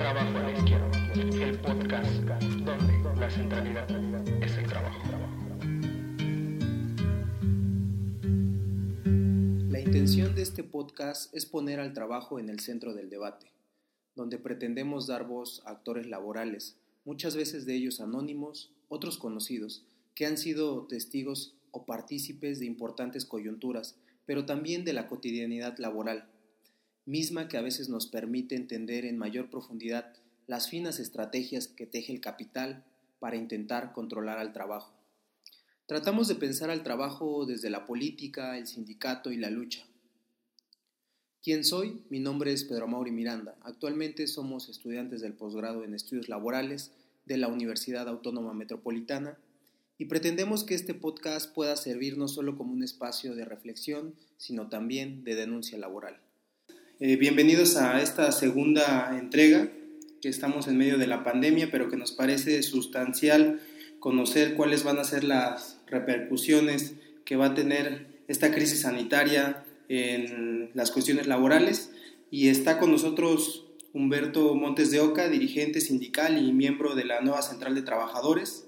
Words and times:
Trabajo 0.00 0.38
a 0.38 0.42
la 0.44 0.52
izquierda, 0.52 1.12
el 1.14 1.58
podcast 1.58 2.10
donde 2.64 3.20
la 3.20 3.30
centralidad 3.30 3.90
es 4.42 4.56
el 4.56 4.66
trabajo. 4.66 5.02
La 9.68 9.78
intención 9.78 10.34
de 10.34 10.40
este 10.40 10.64
podcast 10.64 11.34
es 11.34 11.44
poner 11.44 11.80
al 11.80 11.92
trabajo 11.92 12.38
en 12.38 12.48
el 12.48 12.60
centro 12.60 12.94
del 12.94 13.10
debate, 13.10 13.52
donde 14.14 14.38
pretendemos 14.38 15.06
dar 15.06 15.26
voz 15.26 15.60
a 15.66 15.72
actores 15.72 16.06
laborales, 16.06 16.78
muchas 17.04 17.36
veces 17.36 17.66
de 17.66 17.74
ellos 17.74 18.00
anónimos, 18.00 18.72
otros 18.88 19.18
conocidos, 19.18 19.84
que 20.14 20.24
han 20.24 20.38
sido 20.38 20.86
testigos 20.86 21.58
o 21.72 21.84
partícipes 21.84 22.58
de 22.58 22.64
importantes 22.64 23.26
coyunturas, 23.26 23.96
pero 24.24 24.46
también 24.46 24.86
de 24.86 24.94
la 24.94 25.08
cotidianidad 25.08 25.76
laboral, 25.76 26.26
misma 27.04 27.48
que 27.48 27.56
a 27.56 27.62
veces 27.62 27.88
nos 27.88 28.06
permite 28.06 28.54
entender 28.54 29.04
en 29.04 29.18
mayor 29.18 29.50
profundidad 29.50 30.12
las 30.46 30.68
finas 30.68 30.98
estrategias 30.98 31.68
que 31.68 31.86
teje 31.86 32.12
el 32.12 32.20
capital 32.20 32.84
para 33.18 33.36
intentar 33.36 33.92
controlar 33.92 34.38
al 34.38 34.52
trabajo. 34.52 34.92
Tratamos 35.86 36.28
de 36.28 36.36
pensar 36.36 36.70
al 36.70 36.82
trabajo 36.82 37.46
desde 37.46 37.70
la 37.70 37.84
política, 37.84 38.56
el 38.58 38.66
sindicato 38.66 39.32
y 39.32 39.36
la 39.36 39.50
lucha. 39.50 39.84
¿Quién 41.42 41.64
soy? 41.64 42.02
Mi 42.10 42.20
nombre 42.20 42.52
es 42.52 42.64
Pedro 42.64 42.86
Mauri 42.86 43.12
Miranda. 43.12 43.56
Actualmente 43.62 44.26
somos 44.26 44.68
estudiantes 44.68 45.20
del 45.20 45.32
posgrado 45.32 45.84
en 45.84 45.94
estudios 45.94 46.28
laborales 46.28 46.92
de 47.24 47.38
la 47.38 47.48
Universidad 47.48 48.08
Autónoma 48.08 48.54
Metropolitana 48.54 49.38
y 49.98 50.06
pretendemos 50.06 50.64
que 50.64 50.74
este 50.74 50.94
podcast 50.94 51.52
pueda 51.54 51.76
servir 51.76 52.18
no 52.18 52.28
solo 52.28 52.56
como 52.56 52.72
un 52.72 52.82
espacio 52.82 53.34
de 53.34 53.44
reflexión, 53.44 54.14
sino 54.36 54.68
también 54.68 55.24
de 55.24 55.34
denuncia 55.34 55.78
laboral. 55.78 56.20
Eh, 57.02 57.16
bienvenidos 57.16 57.78
a 57.78 58.02
esta 58.02 58.30
segunda 58.30 59.16
entrega, 59.18 59.70
que 60.20 60.28
estamos 60.28 60.68
en 60.68 60.76
medio 60.76 60.98
de 60.98 61.06
la 61.06 61.24
pandemia, 61.24 61.70
pero 61.70 61.88
que 61.88 61.96
nos 61.96 62.12
parece 62.12 62.62
sustancial 62.62 63.62
conocer 64.00 64.52
cuáles 64.52 64.84
van 64.84 64.98
a 64.98 65.04
ser 65.04 65.24
las 65.24 65.80
repercusiones 65.86 66.96
que 67.24 67.36
va 67.36 67.46
a 67.46 67.54
tener 67.54 68.20
esta 68.28 68.50
crisis 68.52 68.82
sanitaria 68.82 69.64
en 69.88 70.72
las 70.74 70.90
cuestiones 70.90 71.26
laborales. 71.26 71.90
Y 72.30 72.48
está 72.48 72.78
con 72.78 72.92
nosotros 72.92 73.64
Humberto 73.94 74.54
Montes 74.54 74.90
de 74.90 75.00
Oca, 75.00 75.30
dirigente 75.30 75.80
sindical 75.80 76.36
y 76.36 76.52
miembro 76.52 76.94
de 76.94 77.06
la 77.06 77.22
nueva 77.22 77.40
Central 77.40 77.74
de 77.74 77.80
Trabajadores. 77.80 78.66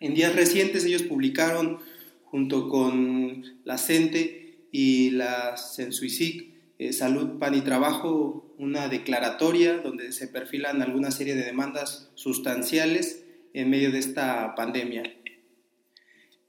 En 0.00 0.14
días 0.14 0.34
recientes 0.34 0.86
ellos 0.86 1.02
publicaron 1.02 1.80
junto 2.24 2.70
con 2.70 3.44
la 3.66 3.76
CENTE 3.76 4.56
y 4.72 5.10
la 5.10 5.58
CENSUICIC 5.58 6.51
eh, 6.88 6.92
Salud, 6.92 7.38
Pan 7.38 7.54
y 7.54 7.60
Trabajo 7.60 8.54
una 8.58 8.88
declaratoria 8.88 9.78
donde 9.78 10.12
se 10.12 10.28
perfilan 10.28 10.82
alguna 10.82 11.10
serie 11.10 11.34
de 11.34 11.44
demandas 11.44 12.10
sustanciales 12.14 13.24
en 13.54 13.70
medio 13.70 13.90
de 13.90 13.98
esta 13.98 14.54
pandemia. 14.54 15.02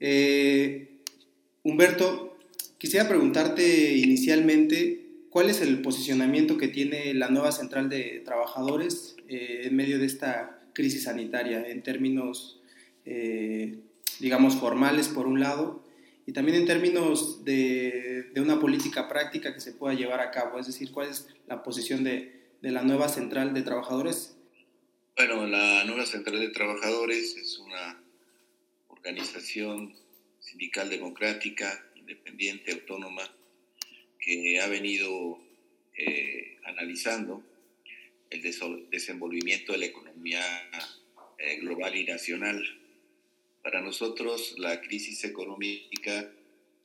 Eh, 0.00 1.00
Humberto, 1.62 2.36
quisiera 2.78 3.08
preguntarte 3.08 3.96
inicialmente 3.96 5.06
cuál 5.30 5.50
es 5.50 5.60
el 5.60 5.80
posicionamiento 5.82 6.56
que 6.56 6.68
tiene 6.68 7.14
la 7.14 7.28
nueva 7.28 7.52
central 7.52 7.88
de 7.88 8.22
trabajadores 8.24 9.16
eh, 9.28 9.62
en 9.64 9.76
medio 9.76 9.98
de 9.98 10.06
esta 10.06 10.60
crisis 10.72 11.04
sanitaria 11.04 11.66
en 11.68 11.82
términos 11.82 12.60
digamos, 14.20 14.56
formales 14.56 15.08
por 15.08 15.26
un 15.26 15.40
lado, 15.40 15.83
y 16.26 16.32
también 16.32 16.58
en 16.58 16.66
términos 16.66 17.44
de, 17.44 18.30
de, 18.32 18.40
una 18.40 18.58
política 18.58 19.08
práctica 19.08 19.52
que 19.52 19.60
se 19.60 19.72
pueda 19.72 19.94
llevar 19.94 20.20
a 20.20 20.30
cabo, 20.30 20.58
es 20.58 20.66
decir, 20.66 20.90
cuál 20.90 21.08
es 21.08 21.28
la 21.46 21.62
posición 21.62 22.02
de, 22.02 22.40
de 22.62 22.70
la 22.70 22.82
nueva 22.82 23.08
central 23.08 23.52
de 23.52 23.62
trabajadores. 23.62 24.36
Bueno, 25.16 25.46
la 25.46 25.84
nueva 25.84 26.06
central 26.06 26.40
de 26.40 26.48
trabajadores 26.48 27.36
es 27.36 27.58
una 27.58 28.02
organización 28.88 29.94
sindical 30.40 30.88
democrática, 30.88 31.84
independiente, 31.94 32.72
autónoma, 32.72 33.22
que 34.18 34.60
ha 34.60 34.66
venido 34.66 35.38
eh, 35.96 36.56
analizando 36.64 37.42
el 38.30 38.42
desenvolvimiento 38.90 39.72
de 39.72 39.78
la 39.78 39.86
economía 39.86 40.42
eh, 41.38 41.58
global 41.60 41.94
y 41.94 42.04
nacional 42.04 42.64
para 43.64 43.80
nosotros 43.80 44.56
la 44.58 44.82
crisis 44.82 45.24
económica 45.24 46.30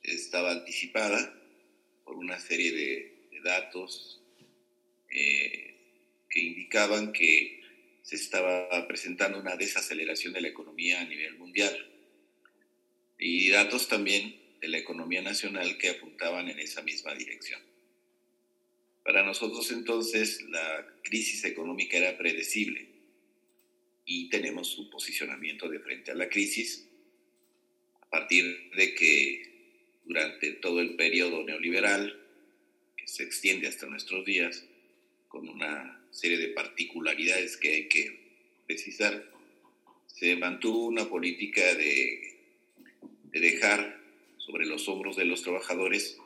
estaba 0.02 0.50
anticipada 0.50 1.38
por 2.04 2.16
una 2.16 2.40
serie 2.40 2.72
de, 2.72 3.16
datos 3.42 4.20
eh, 5.08 5.74
que 6.28 6.40
indicaban 6.40 7.10
que 7.10 7.62
se 8.02 8.16
estaba 8.16 8.86
presentando 8.86 9.38
una 9.38 9.56
desaceleración 9.56 10.34
de 10.34 10.42
la 10.42 10.48
economía 10.48 11.00
a 11.00 11.06
nivel 11.06 11.38
mundial 11.38 11.74
y 13.18 13.48
datos 13.48 13.88
también 13.88 14.38
de 14.60 14.68
la 14.68 14.76
economía 14.76 15.22
nacional 15.22 15.78
que 15.78 15.88
apuntaban 15.88 16.50
en 16.50 16.60
esa 16.60 16.82
misma 16.82 17.14
dirección. 17.14 17.62
Para 19.02 19.22
nosotros 19.22 19.70
entonces 19.70 20.42
la 20.50 20.86
crisis 21.02 21.44
económica 21.44 21.96
era 21.96 22.18
predecible 22.18 22.89
y 24.04 24.28
tenemos 24.28 24.68
su 24.68 24.90
posicionamiento 24.90 25.68
de 25.68 25.78
frente 25.80 26.10
a 26.10 26.14
la 26.14 26.28
crisis 26.28 26.86
a 28.00 28.08
partir 28.10 28.70
de 28.74 28.94
que 28.94 29.50
durante 30.04 30.52
todo 30.54 30.80
el 30.80 30.96
periodo 30.96 31.44
neoliberal, 31.44 32.20
que 32.96 33.06
se 33.06 33.22
extiende 33.22 33.68
hasta 33.68 33.86
nuestros 33.86 34.24
días, 34.24 34.64
con 35.28 35.48
una 35.48 36.04
serie 36.10 36.38
de 36.38 36.48
particularidades 36.48 37.56
que 37.56 37.72
hay 37.72 37.88
que 37.88 38.18
precisar, 38.66 39.30
se 40.08 40.34
mantuvo 40.36 40.86
una 40.86 41.08
política 41.08 41.74
de, 41.76 42.40
de 43.24 43.40
dejar 43.40 44.00
sobre 44.38 44.66
los 44.66 44.88
hombros 44.88 45.16
de 45.16 45.24
los 45.24 45.42
trabajadores 45.42 46.18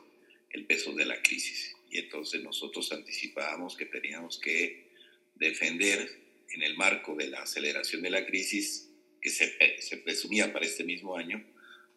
el 0.49 0.65
peso 0.65 0.93
de 0.93 1.05
la 1.05 1.21
crisis. 1.21 1.75
Y 1.91 1.99
entonces 1.99 2.41
nosotros 2.41 2.91
anticipábamos 2.91 3.77
que 3.77 3.85
teníamos 3.85 4.39
que 4.39 4.87
defender 5.35 6.24
en 6.51 6.63
el 6.63 6.75
marco 6.75 7.15
de 7.15 7.27
la 7.27 7.41
aceleración 7.41 8.01
de 8.01 8.09
la 8.09 8.25
crisis 8.25 8.89
que 9.21 9.29
se, 9.29 9.81
se 9.81 9.97
presumía 9.97 10.53
para 10.53 10.65
este 10.65 10.83
mismo 10.83 11.15
año, 11.15 11.43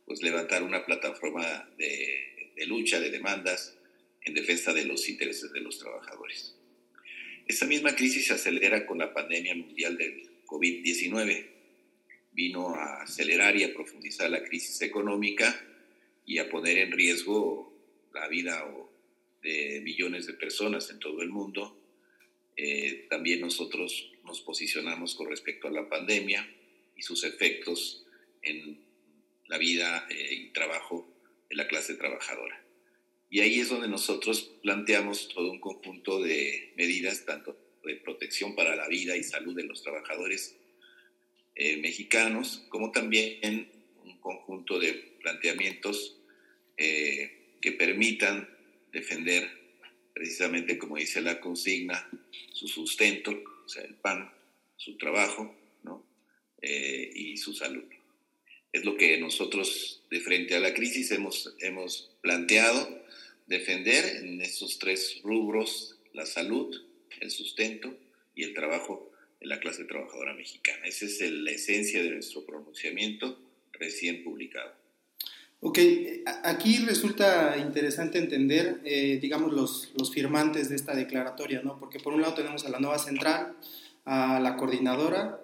pues 0.07 0.23
levantar 0.23 0.63
una 0.63 0.85
plataforma 0.87 1.69
de, 1.77 2.53
de, 2.57 2.67
lucha, 2.67 3.01
de 3.01 3.11
demandas 3.11 3.77
en 4.23 4.35
defensa 4.35 4.73
de 4.73 4.85
los 4.85 5.09
intereses 5.09 5.53
de 5.53 5.61
los 5.61 5.79
trabajadores. 5.79 6.55
Esta 7.47 7.67
misma 7.67 7.95
crisis 7.95 8.27
se 8.27 8.35
acelera 8.35 8.87
con 8.87 8.99
la 8.99 9.13
pandemia 9.13 9.55
mundial 9.55 9.97
del 9.97 10.29
COVID-19. 10.47 11.47
Vino 12.33 12.75
a 12.75 13.03
acelerar 13.03 13.57
y 13.57 13.65
a 13.65 13.73
profundizar 13.73 14.31
la 14.31 14.43
crisis 14.43 14.81
económica 14.83 15.59
y 16.25 16.39
a 16.39 16.49
poner 16.49 16.79
en 16.79 16.93
riesgo 16.93 17.73
la 18.13 18.29
vida 18.29 18.65
de 19.43 19.81
millones 19.83 20.27
de 20.27 20.35
personas 20.35 20.91
en 20.91 20.99
todo 20.99 21.23
el 21.23 21.29
mundo 21.29 21.78
eh, 22.61 23.07
también 23.09 23.41
nosotros 23.41 24.11
nos 24.25 24.41
posicionamos 24.41 25.15
con 25.15 25.29
respecto 25.29 25.69
a 25.69 25.71
la 25.71 25.89
pandemia 25.89 26.45
y 26.97 27.03
sus 27.03 27.23
efectos 27.23 28.05
en 28.43 28.85
la 29.47 29.59
vida 29.59 30.09
eh, 30.11 30.35
y 30.35 30.49
trabajo 30.49 31.09
de 31.49 31.55
la 31.55 31.69
clase 31.69 31.95
trabajadora. 31.95 32.61
Y 33.31 33.41
ahí 33.41 33.61
es 33.61 33.69
donde 33.69 33.87
nosotros 33.87 34.43
planteamos 34.61 35.29
todo 35.29 35.53
un 35.53 35.61
conjunto 35.61 36.21
de 36.21 36.73
medidas, 36.77 37.25
tanto 37.25 37.57
de 37.85 37.95
protección 37.95 38.57
para 38.57 38.75
la 38.75 38.89
vida 38.89 39.17
y 39.17 39.23
salud 39.23 39.55
de 39.55 39.63
los 39.63 39.85
trabajadores 39.85 40.57
eh, 41.55 41.77
mexicanos, 41.77 42.67
como 42.71 42.91
también 42.91 43.71
un 44.03 44.19
conjunto 44.19 44.81
de 44.81 44.95
planteamientos 45.21 46.17
que 46.77 47.73
permitan 47.73 48.49
defender 48.93 49.58
precisamente 50.19 50.79
como 50.79 50.97
dice 50.97 51.21
la 51.21 51.41
consigna, 51.41 52.11
su 52.53 52.67
sustento, 52.67 53.31
o 53.65 53.69
sea, 53.69 53.85
el 53.85 53.95
pan, 53.95 54.33
su 54.77 54.97
trabajo, 54.97 55.55
¿no? 55.85 56.05
Eh, 56.61 57.09
y 57.15 57.37
su 57.37 57.55
salud. 57.55 57.85
Es 58.73 58.85
lo 58.85 58.97
que 58.97 59.17
nosotros, 59.19 60.03
de 60.11 60.21
frente 60.21 60.57
a 60.57 60.61
la 60.61 60.75
crisis, 60.75 61.13
hemos, 61.13 61.55
hemos 61.61 62.11
planteado 62.21 63.01
defender 63.47 64.17
en 64.17 64.41
estos 64.41 64.81
tres 64.81 65.21
rubros, 65.23 66.01
la 66.13 66.27
salud, 66.27 66.77
el 67.21 67.31
sustento 67.31 67.97
y 68.35 68.43
el 68.43 68.55
trabajo 68.55 69.13
de 69.39 69.47
la 69.47 69.61
clase 69.61 69.85
trabajadora 69.85 70.35
mexicana. 70.35 70.85
Esa 70.85 71.05
es 71.05 71.21
la 71.21 71.53
esencia 71.53 72.03
de 72.03 72.11
nuestro 72.11 72.45
pronunciamiento 72.45 73.41
recién 73.73 74.25
publicado. 74.25 74.75
Ok, 75.61 75.79
aquí 76.45 76.79
resulta 76.87 77.57
interesante 77.59 78.19
entender, 78.19 78.81
eh, 78.85 79.19
digamos, 79.21 79.53
los, 79.53 79.91
los, 79.99 80.13
firmantes 80.13 80.69
de 80.69 80.77
esta 80.77 80.95
declaratoria, 80.95 81.63
¿no? 81.63 81.81
Porque 81.81 81.99
por 81.99 82.13
un 82.13 82.21
lado 82.21 82.35
tenemos 82.35 82.65
a 82.65 82.69
la 82.69 82.79
nueva 82.79 82.99
central, 83.01 83.57
a 84.05 84.39
la 84.39 84.57
coordinadora 84.57 85.41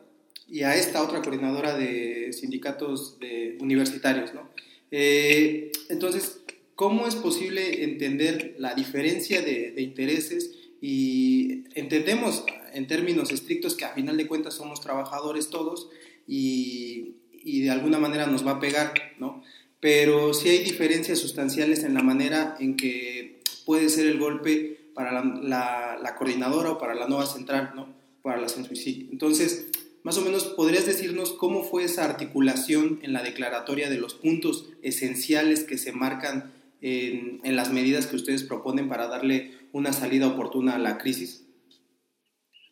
y 0.49 0.63
a 0.63 0.77
esta 0.77 1.03
otra 1.03 1.21
coordinadora 1.21 1.77
de 1.77 2.33
sindicatos 2.33 3.19
de 3.19 3.59
universitarios, 3.61 4.33
¿no? 4.35 4.49
Eh, 4.93 5.73
entonces, 5.89 6.43
¿cómo 6.77 7.09
es 7.09 7.17
posible 7.17 7.83
entender 7.83 8.55
la 8.59 8.75
diferencia 8.75 9.43
de, 9.43 9.73
de 9.73 9.83
intereses? 9.83 10.53
Y 10.81 11.65
entendemos 11.75 12.45
en 12.73 12.87
términos 12.87 13.33
estrictos 13.33 13.75
que 13.75 13.85
a 13.85 13.95
final 13.95 14.17
de 14.17 14.29
cuentas 14.29 14.55
somos 14.55 14.81
trabajadores 14.81 15.51
todos 15.51 15.89
y, 16.29 17.17
y 17.45 17.61
de 17.61 17.71
alguna 17.71 17.99
manera 17.99 18.27
nos 18.27 18.47
va 18.47 18.53
a 18.53 18.61
pegar, 18.61 18.95
¿no? 19.19 19.44
Pero 19.85 20.33
sí 20.33 20.49
hay 20.49 20.65
diferencias 20.65 21.19
sustanciales 21.19 21.85
en 21.85 21.93
la 21.93 22.03
manera 22.03 22.57
en 22.59 22.75
que 22.75 23.43
puede 23.67 23.91
ser 23.91 24.07
el 24.07 24.19
golpe 24.19 24.89
para 24.95 25.23
la, 25.23 26.15
coordinadora 26.17 26.71
o 26.71 26.79
para 26.79 26.95
la 26.95 27.07
nueva 27.07 27.27
central, 27.27 27.73
¿no? 27.77 27.95
Para 28.23 28.41
la 28.41 28.49
CENSUICIC. 28.49 29.13
Entonces, 29.13 29.67
más 30.03 30.17
o 30.17 30.23
menos, 30.23 30.45
¿podrías 30.45 30.87
decirnos 30.87 31.33
cómo 31.33 31.65
fue 31.65 31.85
esa 31.85 32.07
articulación 32.07 32.99
en 33.03 33.13
la 33.13 33.23
declaratoria 33.23 33.91
de 33.91 33.99
los 33.99 34.15
puntos 34.15 34.71
esenciales 34.81 35.65
que 35.65 35.77
se 35.77 35.93
marcan 35.93 36.55
en, 36.81 37.43
en 37.45 37.55
las 37.55 37.71
medidas 37.71 38.07
que 38.07 38.17
ustedes 38.17 38.43
proponen 38.43 38.89
para 38.89 39.07
darle 39.07 39.53
una 39.73 39.93
salida 39.93 40.29
oportuna 40.29 40.77
a 40.77 40.79
la 40.79 40.97
crisis? 40.97 41.45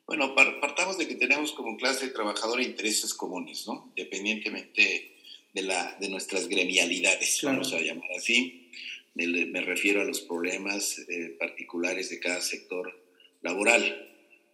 Bueno, 0.07 0.35
partamos 0.35 0.97
de 0.97 1.07
que 1.07 1.17
tenemos 1.17 1.53
como 1.53 1.77
clase 1.77 2.07
de 2.07 2.13
trabajador 2.15 2.63
intereses 2.63 3.13
comunes, 3.13 3.67
¿no? 3.67 3.93
Independientemente 3.95 5.12
de, 5.53 5.63
la, 5.63 5.97
de 6.01 6.09
nuestras 6.09 6.49
gremialidades, 6.49 7.41
vamos 7.43 7.73
a 7.73 7.81
llamar 7.81 8.11
así. 8.17 8.71
Me, 9.15 9.61
refiero 9.61 10.01
a 10.01 10.05
los 10.05 10.23
problemas 10.23 10.99
eh, 11.09 11.37
particulares 11.39 12.11
de 12.11 12.19
cada 12.19 12.41
sector 12.41 12.99
laboral. 13.43 14.11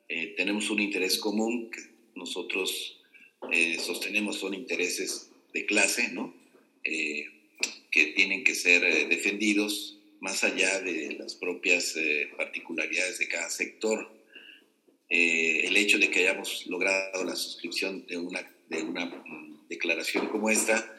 Eh, 0.08 0.34
tenemos 0.36 0.70
un 0.70 0.80
interés 0.80 1.18
común 1.18 1.70
que 1.70 1.80
nosotros 2.16 2.98
eh, 3.52 3.78
sostenemos 3.78 4.38
son 4.38 4.54
intereses 4.54 5.30
de 5.52 5.66
clase, 5.66 6.10
¿no? 6.12 6.34
que 7.90 8.06
tienen 8.16 8.44
que 8.44 8.54
ser 8.54 9.08
defendidos 9.08 9.98
más 10.20 10.42
allá 10.42 10.80
de 10.80 11.16
las 11.18 11.34
propias 11.34 11.94
particularidades 12.36 13.18
de 13.18 13.28
cada 13.28 13.50
sector 13.50 14.10
eh, 15.10 15.66
el 15.66 15.76
hecho 15.76 15.98
de 15.98 16.10
que 16.10 16.20
hayamos 16.20 16.66
logrado 16.66 17.24
la 17.24 17.34
suscripción 17.34 18.04
de 18.06 18.18
una, 18.18 18.46
de 18.68 18.82
una 18.82 19.06
mm, 19.06 19.57
declaración 19.69 20.29
como 20.29 20.50
esta 20.50 20.97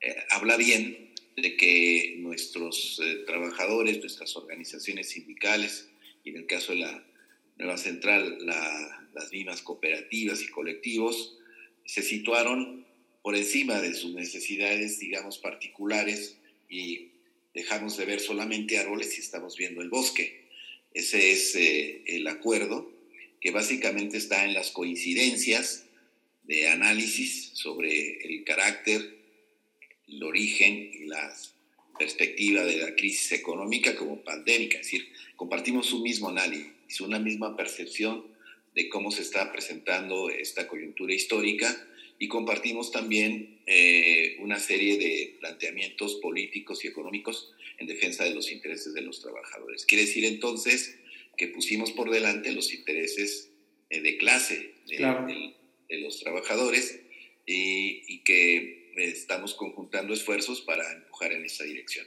eh, 0.00 0.14
habla 0.30 0.56
bien 0.56 1.12
de 1.36 1.56
que 1.56 2.16
nuestros 2.18 3.00
eh, 3.02 3.24
trabajadores, 3.26 4.00
nuestras 4.00 4.36
organizaciones 4.36 5.10
sindicales, 5.10 5.88
y 6.24 6.30
en 6.30 6.36
el 6.36 6.46
caso 6.46 6.72
de 6.72 6.78
la 6.78 7.04
nueva 7.58 7.76
central, 7.76 8.38
las 8.44 9.32
mismas 9.32 9.62
cooperativas 9.62 10.42
y 10.42 10.48
colectivos, 10.48 11.38
se 11.84 12.02
situaron 12.02 12.86
por 13.22 13.36
encima 13.36 13.80
de 13.80 13.94
sus 13.94 14.14
necesidades, 14.14 14.98
digamos, 14.98 15.38
particulares 15.38 16.36
y 16.68 17.10
dejamos 17.54 17.96
de 17.96 18.04
ver 18.04 18.20
solamente 18.20 18.78
árboles 18.78 19.16
y 19.16 19.20
estamos 19.20 19.56
viendo 19.56 19.82
el 19.82 19.90
bosque. 19.90 20.44
Ese 20.94 21.32
es 21.32 21.56
el 21.56 22.26
acuerdo 22.26 22.90
que 23.40 23.50
básicamente 23.50 24.16
está 24.16 24.44
en 24.44 24.54
las 24.54 24.70
coincidencias 24.70 25.86
de 26.44 26.68
análisis 26.68 27.50
sobre 27.54 28.18
el 28.24 28.44
carácter, 28.44 29.18
el 30.08 30.22
origen 30.22 30.90
y 30.92 31.06
la 31.06 31.34
perspectiva 31.98 32.64
de 32.64 32.78
la 32.78 32.94
crisis 32.94 33.32
económica 33.32 33.94
como 33.96 34.22
pandémica. 34.22 34.78
Es 34.78 34.86
decir, 34.86 35.08
compartimos 35.36 35.92
un 35.92 36.02
mismo 36.02 36.28
análisis, 36.28 37.00
una 37.00 37.18
misma 37.18 37.56
percepción 37.56 38.26
de 38.74 38.88
cómo 38.88 39.10
se 39.10 39.22
está 39.22 39.52
presentando 39.52 40.30
esta 40.30 40.66
coyuntura 40.66 41.14
histórica 41.14 41.86
y 42.18 42.28
compartimos 42.28 42.90
también 42.92 43.60
eh, 43.66 44.36
una 44.40 44.58
serie 44.58 44.96
de 44.98 45.36
planteamientos 45.40 46.16
políticos 46.16 46.84
y 46.84 46.88
económicos 46.88 47.52
en 47.78 47.86
defensa 47.86 48.24
de 48.24 48.34
los 48.34 48.50
intereses 48.50 48.94
de 48.94 49.02
los 49.02 49.20
trabajadores. 49.20 49.84
Quiere 49.86 50.04
decir 50.04 50.24
entonces 50.24 50.98
que 51.36 51.48
pusimos 51.48 51.92
por 51.92 52.10
delante 52.10 52.52
los 52.52 52.72
intereses 52.72 53.50
eh, 53.90 54.00
de 54.00 54.16
clase 54.18 54.74
de, 54.86 55.54
los 56.00 56.20
trabajadores 56.20 57.00
y, 57.46 58.22
que 58.24 58.92
estamos 58.96 59.54
conjuntando 59.54 60.12
esfuerzos 60.12 60.60
para 60.60 60.92
empujar 60.92 61.32
en 61.32 61.44
esa 61.44 61.64
dirección. 61.64 62.06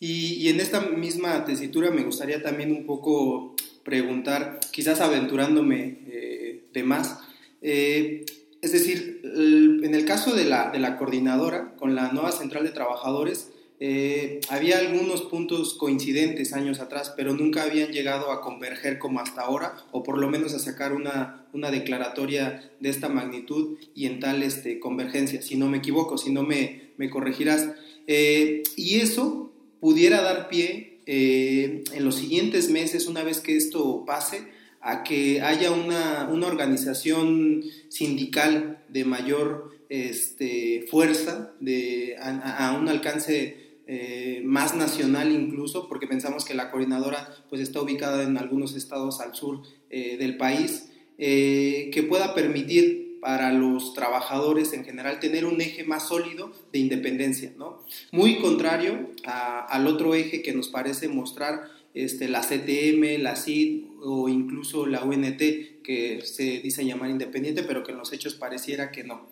Y, 0.00 0.48
en 0.48 0.60
esta 0.60 0.80
misma 0.80 1.44
tesitura 1.44 1.90
me 1.90 2.04
gustaría 2.04 2.42
también 2.42 2.72
un 2.72 2.86
poco 2.86 3.56
preguntar, 3.84 4.60
quizás 4.70 5.00
aventurándome 5.00 5.98
eh, 6.08 6.64
de 6.72 6.82
más, 6.82 7.20
eh, 7.62 8.24
es 8.62 8.72
decir, 8.72 9.20
en 9.24 9.94
el 9.94 10.04
caso 10.06 10.34
de 10.34 10.44
la, 10.44 10.70
de 10.70 10.78
la 10.78 10.96
coordinadora 10.96 11.74
con 11.76 11.94
la 11.94 12.12
nueva 12.12 12.32
central 12.32 12.64
de 12.64 12.70
trabajadores, 12.70 13.50
eh, 13.86 14.40
había 14.48 14.78
algunos 14.78 15.20
puntos 15.20 15.74
coincidentes 15.74 16.54
años 16.54 16.80
atrás, 16.80 17.12
pero 17.14 17.34
nunca 17.34 17.64
habían 17.64 17.92
llegado 17.92 18.32
a 18.32 18.40
converger 18.40 18.98
como 18.98 19.20
hasta 19.20 19.42
ahora, 19.42 19.76
o 19.92 20.02
por 20.02 20.16
lo 20.16 20.30
menos 20.30 20.54
a 20.54 20.58
sacar 20.58 20.94
una, 20.94 21.44
una 21.52 21.70
declaratoria 21.70 22.72
de 22.80 22.88
esta 22.88 23.10
magnitud 23.10 23.76
y 23.94 24.06
en 24.06 24.20
tal 24.20 24.42
este, 24.42 24.80
convergencia, 24.80 25.42
si 25.42 25.56
no 25.56 25.68
me 25.68 25.76
equivoco, 25.76 26.16
si 26.16 26.32
no 26.32 26.42
me, 26.44 26.92
me 26.96 27.10
corregirás. 27.10 27.68
Eh, 28.06 28.62
y 28.74 29.00
eso 29.00 29.52
pudiera 29.80 30.22
dar 30.22 30.48
pie 30.48 31.00
eh, 31.04 31.84
en 31.92 32.04
los 32.06 32.14
siguientes 32.14 32.70
meses, 32.70 33.06
una 33.06 33.22
vez 33.22 33.40
que 33.40 33.54
esto 33.54 34.06
pase, 34.06 34.48
a 34.80 35.02
que 35.04 35.42
haya 35.42 35.72
una, 35.72 36.30
una 36.32 36.46
organización 36.46 37.62
sindical 37.90 38.82
de 38.88 39.04
mayor 39.04 39.76
este, 39.90 40.86
fuerza, 40.90 41.52
de, 41.60 42.16
a, 42.18 42.68
a 42.70 42.78
un 42.78 42.88
alcance 42.88 43.63
eh, 43.86 44.40
más 44.44 44.74
nacional 44.74 45.30
incluso, 45.30 45.88
porque 45.88 46.06
pensamos 46.06 46.44
que 46.44 46.54
la 46.54 46.70
coordinadora 46.70 47.34
pues 47.50 47.60
está 47.60 47.82
ubicada 47.82 48.22
en 48.22 48.38
algunos 48.38 48.74
estados 48.74 49.20
al 49.20 49.34
sur 49.34 49.62
eh, 49.90 50.16
del 50.16 50.36
país, 50.36 50.90
eh, 51.18 51.90
que 51.92 52.02
pueda 52.02 52.34
permitir 52.34 53.18
para 53.20 53.52
los 53.52 53.94
trabajadores 53.94 54.72
en 54.72 54.84
general 54.84 55.20
tener 55.20 55.44
un 55.46 55.60
eje 55.60 55.84
más 55.84 56.08
sólido 56.08 56.52
de 56.72 56.78
independencia, 56.78 57.52
¿no? 57.56 57.82
Muy 58.12 58.38
contrario 58.38 59.10
al 59.24 59.86
otro 59.86 60.14
eje 60.14 60.42
que 60.42 60.52
nos 60.52 60.68
parece 60.68 61.08
mostrar 61.08 61.70
este, 61.94 62.28
la 62.28 62.40
CTM, 62.40 63.22
la 63.22 63.36
CID 63.36 63.84
o 64.02 64.28
incluso 64.28 64.86
la 64.86 65.04
UNT, 65.04 65.38
que 65.82 66.20
se 66.24 66.60
dice 66.60 66.84
llamar 66.84 67.10
independiente, 67.10 67.62
pero 67.62 67.84
que 67.84 67.92
en 67.92 67.98
los 67.98 68.12
hechos 68.12 68.34
pareciera 68.34 68.90
que 68.90 69.04
no. 69.04 69.28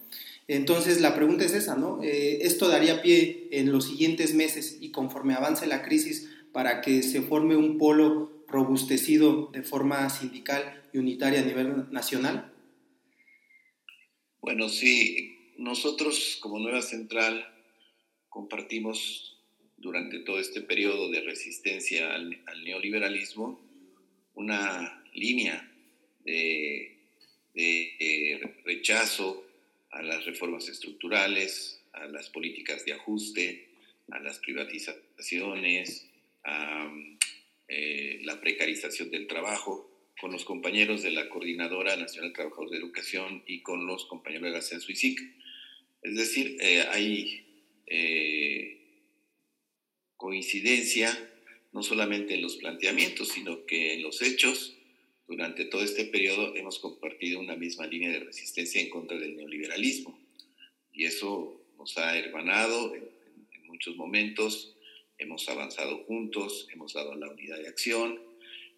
Entonces 0.48 1.00
la 1.00 1.14
pregunta 1.14 1.44
es 1.44 1.52
esa, 1.52 1.76
¿no? 1.76 2.02
Eh, 2.02 2.40
esto 2.42 2.68
daría 2.68 3.02
pie 3.02 3.48
en 3.52 3.70
los 3.70 3.86
siguientes 3.86 4.34
meses 4.34 4.78
y 4.80 4.90
conforme 4.90 5.34
avance 5.34 5.66
la 5.66 5.82
crisis 5.82 6.30
para 6.52 6.80
que 6.80 7.02
se 7.02 7.22
forme 7.22 7.56
un 7.56 7.78
polo 7.78 8.44
robustecido 8.48 9.50
de 9.52 9.62
forma 9.62 10.08
sindical 10.10 10.82
y 10.92 10.98
unitaria 10.98 11.40
a 11.40 11.44
nivel 11.44 11.90
nacional. 11.90 12.52
Bueno, 14.40 14.68
sí, 14.68 15.38
nosotros 15.56 16.38
como 16.40 16.58
Nueva 16.58 16.82
Central 16.82 17.48
compartimos 18.28 19.38
durante 19.76 20.18
todo 20.20 20.38
este 20.38 20.60
periodo 20.60 21.10
de 21.10 21.22
resistencia 21.22 22.14
al, 22.14 22.42
neoliberalismo 22.64 23.60
una 24.34 25.04
línea 25.14 25.70
de 26.24 26.98
rechazo 28.64 29.41
a 29.92 30.02
las 30.02 30.24
reformas 30.24 30.68
estructurales, 30.68 31.80
a 31.92 32.06
las 32.06 32.28
políticas 32.30 32.84
de 32.84 32.94
ajuste, 32.94 33.68
a 34.10 34.18
las 34.20 34.38
privatizaciones, 34.38 36.08
a 36.44 36.92
eh, 37.68 38.20
la 38.24 38.40
precarización 38.40 39.10
del 39.10 39.26
trabajo, 39.26 39.88
con 40.20 40.32
los 40.32 40.44
compañeros 40.44 41.02
de 41.02 41.10
la 41.10 41.28
Coordinadora 41.28 41.96
Nacional 41.96 42.30
de 42.30 42.34
Trabajadores 42.34 42.72
de 42.72 42.78
Educación 42.78 43.42
y 43.46 43.60
con 43.60 43.86
los 43.86 44.06
compañeros 44.06 44.44
de 44.44 44.50
la 44.50 44.62
Censo 44.62 44.92
SIC. 44.92 45.20
Es 46.02 46.16
decir, 46.16 46.56
eh, 46.60 46.84
hay 46.90 47.44
eh, 47.86 48.78
coincidencia 50.16 51.28
no 51.72 51.82
solamente 51.82 52.34
en 52.34 52.42
los 52.42 52.56
planteamientos, 52.56 53.28
sino 53.28 53.66
que 53.66 53.94
en 53.94 54.02
los 54.02 54.22
hechos 54.22 54.76
durante 55.26 55.64
todo 55.66 55.82
este 55.82 56.04
periodo 56.04 56.54
hemos 56.56 56.78
compartido 56.78 57.40
una 57.40 57.56
misma 57.56 57.86
línea 57.86 58.10
de 58.10 58.20
resistencia 58.20 58.80
en 58.80 58.90
contra 58.90 59.18
del 59.18 59.36
neoliberalismo. 59.36 60.18
Y 60.92 61.04
eso 61.04 61.60
nos 61.78 61.96
ha 61.98 62.16
hermanado 62.18 62.94
en, 62.94 63.10
muchos 63.66 63.96
momentos, 63.96 64.76
hemos 65.16 65.48
avanzado 65.48 66.04
juntos, 66.04 66.68
hemos 66.72 66.92
dado 66.92 67.14
la 67.14 67.30
unidad 67.30 67.56
de 67.56 67.68
acción. 67.68 68.20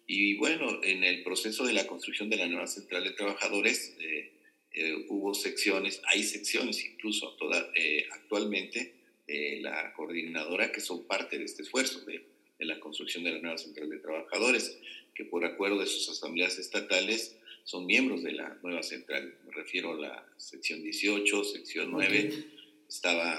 Y 0.07 0.35
bueno, 0.37 0.79
en 0.83 1.03
el 1.03 1.21
proceso 1.21 1.65
de 1.65 1.73
la 1.73 1.85
construcción 1.85 2.29
de 2.29 2.37
la 2.37 2.47
nueva 2.47 2.65
central 2.65 3.03
de 3.03 3.11
trabajadores 3.11 3.93
eh, 3.99 4.31
eh, 4.71 5.05
hubo 5.09 5.33
secciones, 5.33 6.01
hay 6.05 6.23
secciones 6.23 6.83
incluso 6.85 7.33
toda, 7.33 7.69
eh, 7.75 8.05
actualmente 8.13 8.93
de 9.27 9.59
la 9.61 9.93
coordinadora 9.93 10.71
que 10.71 10.79
son 10.79 11.05
parte 11.05 11.37
de 11.37 11.45
este 11.45 11.63
esfuerzo 11.63 12.05
de, 12.05 12.25
de 12.57 12.65
la 12.65 12.79
construcción 12.79 13.23
de 13.23 13.31
la 13.31 13.39
nueva 13.39 13.57
central 13.57 13.89
de 13.89 13.99
trabajadores 13.99 14.79
que 15.15 15.23
por 15.23 15.45
acuerdo 15.45 15.79
de 15.79 15.87
sus 15.87 16.09
asambleas 16.09 16.59
estatales 16.59 17.37
son 17.63 17.87
miembros 17.87 18.21
de 18.21 18.33
la 18.33 18.57
nueva 18.61 18.83
central. 18.83 19.33
Me 19.45 19.51
refiero 19.51 19.93
a 19.93 19.95
la 19.95 20.29
sección 20.37 20.83
18, 20.83 21.43
sección 21.45 21.89
9. 21.89 22.45
Estaba, 22.87 23.33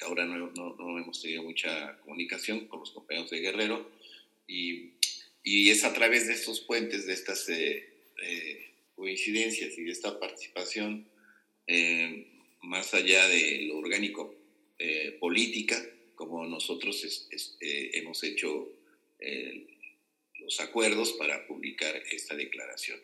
ahora 0.00 0.24
no, 0.24 0.50
no, 0.52 0.98
hemos 0.98 1.20
tenido 1.20 1.42
mucha 1.42 1.98
comunicación 1.98 2.66
con 2.66 2.80
los 2.80 2.92
compañeros 2.92 3.30
de 3.30 3.40
Guerrero 3.40 3.90
y, 4.46 4.92
y 5.42 5.70
es 5.70 5.84
a 5.84 5.92
través 5.92 6.28
de 6.28 6.34
estos 6.34 6.60
puentes, 6.60 7.06
de 7.06 7.12
estas 7.12 7.48
eh, 7.48 7.90
eh, 8.22 8.70
coincidencias 8.94 9.76
y 9.76 9.82
de 9.82 9.92
esta 9.92 10.18
participación, 10.18 11.06
eh, 11.66 12.28
más 12.62 12.94
allá 12.94 13.28
de 13.28 13.62
lo 13.66 13.78
orgánico 13.78 14.34
política, 15.20 15.80
como 16.16 16.44
nosotros 16.44 17.28
hemos 17.60 18.24
hecho 18.24 18.68
los 20.44 20.60
acuerdos 20.60 21.12
para 21.12 21.46
publicar 21.46 21.94
esta 22.10 22.34
declaración. 22.34 22.98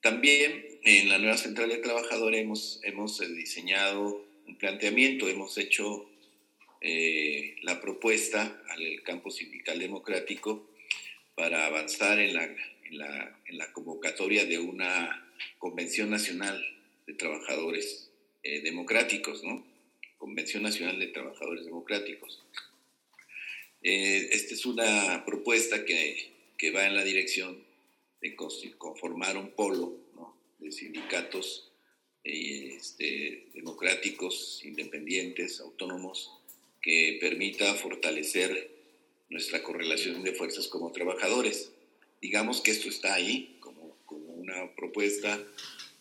También 0.00 0.64
en 0.84 1.08
la 1.08 1.18
nueva 1.18 1.36
central 1.36 1.70
de 1.70 1.78
trabajadores 1.78 2.40
hemos, 2.40 2.80
hemos 2.84 3.18
diseñado 3.34 4.24
un 4.46 4.56
planteamiento, 4.56 5.28
hemos 5.28 5.58
hecho 5.58 6.08
la 7.62 7.80
propuesta 7.80 8.62
al 8.68 9.02
campo 9.02 9.32
sindical 9.32 9.80
democrático 9.80 10.70
para 11.34 11.66
avanzar 11.66 12.20
en 12.20 12.34
la, 12.34 12.44
en 12.44 12.98
la, 12.98 13.40
en 13.46 13.58
la 13.58 13.72
convocatoria 13.72 14.44
de 14.44 14.58
una 14.58 15.28
convención 15.58 16.10
nacional 16.10 16.64
de 17.06 17.14
trabajadores 17.14 18.08
eh, 18.42 18.60
democráticos, 18.60 19.42
¿no? 19.42 19.66
Convención 20.16 20.62
Nacional 20.62 20.98
de 20.98 21.08
Trabajadores 21.08 21.64
Democráticos. 21.64 22.42
Eh, 23.82 24.28
esta 24.32 24.54
es 24.54 24.66
una 24.66 25.24
propuesta 25.24 25.84
que, 25.84 26.30
que, 26.58 26.70
va 26.70 26.86
en 26.86 26.94
la 26.94 27.04
dirección 27.04 27.64
de 28.20 28.36
conformar 28.36 29.36
un 29.36 29.52
polo 29.52 29.96
¿no? 30.14 30.36
de 30.58 30.72
sindicatos 30.72 31.70
eh, 32.24 32.74
este, 32.76 33.48
democráticos, 33.54 34.60
independientes, 34.64 35.60
autónomos, 35.60 36.32
que 36.82 37.16
permita 37.20 37.74
fortalecer 37.74 38.70
nuestra 39.30 39.62
correlación 39.62 40.22
de 40.22 40.32
fuerzas 40.32 40.68
como 40.68 40.92
trabajadores. 40.92 41.72
Digamos 42.20 42.60
que 42.60 42.72
esto 42.72 42.88
está 42.88 43.14
ahí 43.14 43.56
como, 43.60 43.96
como 44.04 44.34
una 44.34 44.74
propuesta, 44.74 45.40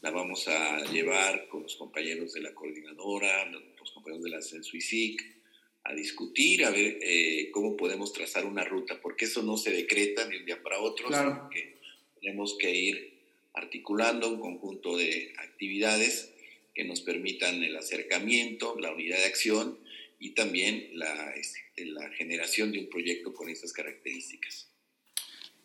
la 0.01 0.11
vamos 0.11 0.47
a 0.47 0.83
llevar 0.91 1.47
con 1.47 1.63
los 1.63 1.75
compañeros 1.75 2.33
de 2.33 2.41
la 2.41 2.53
coordinadora, 2.53 3.45
los 3.79 3.91
compañeros 3.91 4.23
de 4.23 4.29
la 4.29 4.41
CENSUICIC, 4.41 5.36
a 5.87 5.93
discutir, 5.93 6.65
a 6.65 6.69
ver 6.69 6.99
eh, 7.01 7.49
cómo 7.51 7.77
podemos 7.77 8.11
trazar 8.11 8.45
una 8.45 8.65
ruta, 8.65 8.99
porque 9.01 9.25
eso 9.25 9.41
no 9.41 9.55
se 9.55 9.71
decreta 9.71 10.27
de 10.27 10.37
un 10.37 10.45
día 10.45 10.61
para 10.61 10.79
otro, 10.79 11.07
sino 11.07 11.49
que 11.49 11.77
tenemos 12.19 12.57
que 12.57 12.75
ir 12.75 13.13
articulando 13.53 14.29
un 14.29 14.39
conjunto 14.39 14.97
de 14.97 15.33
actividades 15.37 16.29
que 16.75 16.83
nos 16.83 17.01
permitan 17.01 17.63
el 17.63 17.75
acercamiento, 17.77 18.77
la 18.79 18.91
unidad 18.91 19.17
de 19.17 19.25
acción 19.25 19.79
y 20.19 20.31
también 20.31 20.89
la, 20.93 21.31
este, 21.31 21.85
la 21.85 22.09
generación 22.11 22.73
de 22.73 22.79
un 22.79 22.89
proyecto 22.89 23.33
con 23.33 23.49
estas 23.49 23.71
características. 23.71 24.67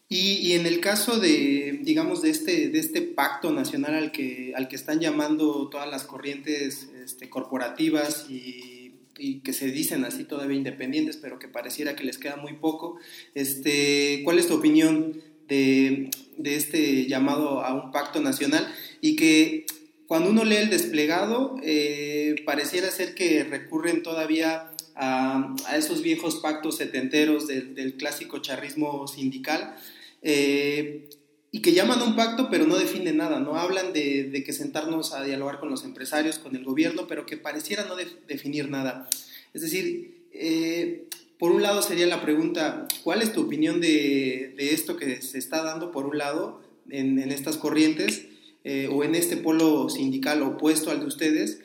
Y, 0.09 0.53
en 0.53 0.67
el 0.67 0.81
caso 0.81 1.19
de, 1.19 1.79
digamos, 1.81 2.21
de 2.21 2.29
este, 2.29 2.69
de 2.69 2.79
este 2.79 3.01
pacto 3.01 3.51
nacional 3.51 3.95
al 3.95 4.13
que, 4.13 4.53
al 4.55 4.69
que 4.69 4.77
están 4.77 5.01
llamando 5.01 5.71
todas 5.71 5.89
las 5.89 6.05
corrientes 6.05 6.91
este, 7.03 7.31
corporativas 7.31 8.27
y, 8.29 8.82
y, 9.19 9.41
que 9.41 9.53
se 9.53 9.71
dicen 9.71 10.05
así 10.05 10.25
todavía 10.25 10.57
independientes, 10.57 11.17
pero 11.17 11.39
que 11.39 11.49
pareciera 11.49 11.97
que 11.97 12.05
les 12.05 12.19
queda 12.19 12.37
muy 12.37 12.55
poco, 12.55 12.99
este, 13.35 14.21
¿cuál 14.25 14.39
es 14.39 14.49
tu 14.49 14.55
opinión 14.55 15.21
de, 15.49 16.11
de 16.39 16.57
este 16.57 17.07
llamado 17.07 17.65
a 17.65 17.75
un 17.75 17.91
pacto 17.93 18.21
nacional? 18.21 18.67
Y 19.01 19.17
que 19.17 19.67
cuando 20.13 20.29
uno 20.29 20.45
lee 20.45 20.57
el 20.57 20.69
desplegado, 20.69 21.57
eh, 21.63 22.37
pareciera 22.45 22.91
ser 22.91 23.15
que 23.15 23.45
recurren 23.45 24.03
todavía 24.03 24.71
a, 24.95 25.55
esos 25.75 26.03
viejos 26.03 26.37
pactos 26.37 26.77
setenteros 26.77 27.47
del, 27.47 27.95
clásico 27.97 28.41
charrismo 28.41 29.09
sindical, 29.09 29.75
eh, 30.21 31.09
y 31.53 31.63
que 31.63 31.73
llaman 31.73 32.01
a 32.01 32.05
un 32.05 32.17
pacto 32.17 32.49
pero 32.51 32.67
no 32.67 32.77
definen 32.77 33.19
nada, 33.19 33.39
no 33.39 33.57
hablan 33.57 33.93
de, 33.93 34.43
que 34.45 34.53
sentarnos 34.53 35.13
a 35.13 35.23
dialogar 35.23 35.61
con 35.61 35.71
los 35.71 35.85
empresarios, 35.85 36.41
con 36.41 36.57
el 36.57 36.65
gobierno, 36.65 37.07
pero 37.07 37.27
que 37.27 37.37
pareciera 37.37 37.85
no 37.85 37.95
definir 37.95 38.69
nada. 38.69 39.09
Es 39.55 39.63
decir, 39.63 40.27
eh, 40.33 41.05
por 41.39 41.53
un 41.53 41.63
lado 41.63 41.83
sería 41.83 42.07
la 42.07 42.23
pregunta, 42.23 42.89
¿cuál 43.05 43.23
es 43.23 43.33
tu 43.33 43.43
opinión 43.43 43.81
de, 43.81 44.55
esto 44.59 44.97
que 44.97 45.23
se 45.23 45.39
está 45.39 45.63
dando 45.63 45.93
por 45.93 46.07
un 46.07 46.19
lado 46.19 46.63
en, 46.89 47.21
en 47.21 47.31
estas 47.31 47.57
corrientes? 47.59 48.27
Eh, 48.65 48.89
o 48.89 49.03
en 49.03 49.17
este 49.17 49.37
polo 49.37 49.89
sindical 49.89 50.41
opuesto 50.43 50.91
al 50.91 51.01
de 51.01 51.07
ustedes? 51.07 51.61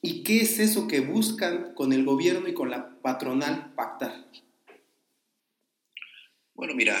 ¿Y 0.00 0.22
qué 0.22 0.40
es 0.40 0.58
eso 0.58 0.88
que 0.88 1.00
buscan 1.00 1.74
con 1.74 1.92
el 1.92 2.04
gobierno 2.04 2.48
y 2.48 2.54
con 2.54 2.70
la 2.70 2.98
patronal 3.02 3.72
pactar? 3.74 4.26
Bueno, 6.54 6.74
mira, 6.74 6.98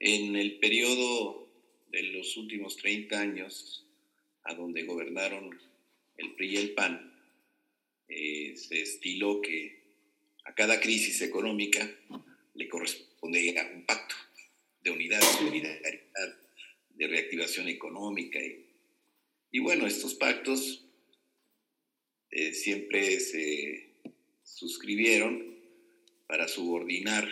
en 0.00 0.36
el 0.36 0.58
periodo 0.58 1.48
de 1.90 2.02
los 2.04 2.36
últimos 2.36 2.76
30 2.76 3.18
años, 3.18 3.84
a 4.44 4.54
donde 4.54 4.84
gobernaron 4.84 5.58
el 6.16 6.34
PRI 6.34 6.54
y 6.54 6.56
el 6.56 6.74
PAN, 6.74 7.12
eh, 8.08 8.54
se 8.56 8.80
estiló 8.80 9.40
que 9.40 9.78
a 10.44 10.54
cada 10.54 10.80
crisis 10.80 11.20
económica 11.22 11.90
le 12.54 12.68
correspondía 12.68 13.70
un 13.74 13.84
pacto 13.84 14.14
de 14.82 14.90
unidad, 14.90 15.20
de 15.20 15.26
solidaridad, 15.26 16.38
de 16.94 17.06
reactivación 17.06 17.68
económica. 17.68 18.38
Y, 18.40 18.66
y 19.50 19.58
bueno, 19.58 19.86
estos 19.86 20.14
pactos 20.14 20.84
eh, 22.30 22.52
siempre 22.54 23.20
se 23.20 23.90
suscribieron 24.42 25.56
para 26.26 26.48
subordinar 26.48 27.28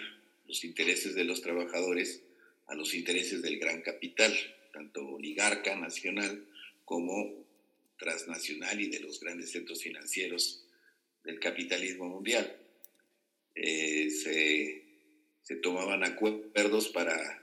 los 0.47 0.65
intereses 0.65 1.15
de 1.15 1.25
los 1.25 1.43
trabajadores 1.43 2.26
a 2.67 2.75
los 2.75 2.95
intereses 2.95 3.43
del 3.43 3.59
gran 3.59 3.83
capital, 3.83 4.35
tanto 4.73 5.07
oligarca 5.07 5.77
nacional 5.77 6.47
como 6.85 7.47
transnacional 7.99 8.81
y 8.81 8.89
de 8.89 9.01
los 9.01 9.21
grandes 9.21 9.51
centros 9.51 9.83
financieros 9.83 10.65
del 11.25 11.41
capitalismo 11.41 12.09
mundial. 12.09 12.57
Eh, 13.55 14.11
se, 14.11 14.85
se, 15.43 15.57
tomaban 15.57 16.05
acuerdos 16.05 16.89
para 16.91 17.43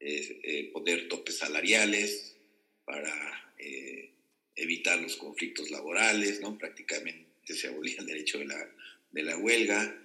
eh, 0.00 0.70
poner 0.72 1.08
topes 1.08 1.38
salariales, 1.38 2.36
para 2.84 3.54
eh, 3.58 4.10
evitar 4.56 5.00
los 5.00 5.16
conflictos 5.16 5.70
laborales, 5.70 6.40
¿no? 6.40 6.58
Prácticamente 6.58 7.54
se 7.54 7.68
abolía 7.68 8.00
el 8.00 8.06
derecho 8.06 8.38
de 8.38 8.46
la, 8.46 8.70
de 9.12 9.22
la 9.22 9.36
huelga, 9.36 9.96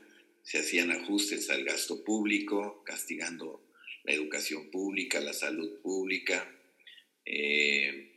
se 0.44 0.60
hacían 0.60 0.92
ajustes 0.92 1.50
al 1.50 1.64
gasto 1.64 2.04
público, 2.04 2.84
castigando 2.86 3.69
la 4.04 4.14
educación 4.14 4.70
pública, 4.72 5.20
la 5.20 5.34
salud 5.34 5.80
pública, 5.82 6.50
eh, 7.26 8.12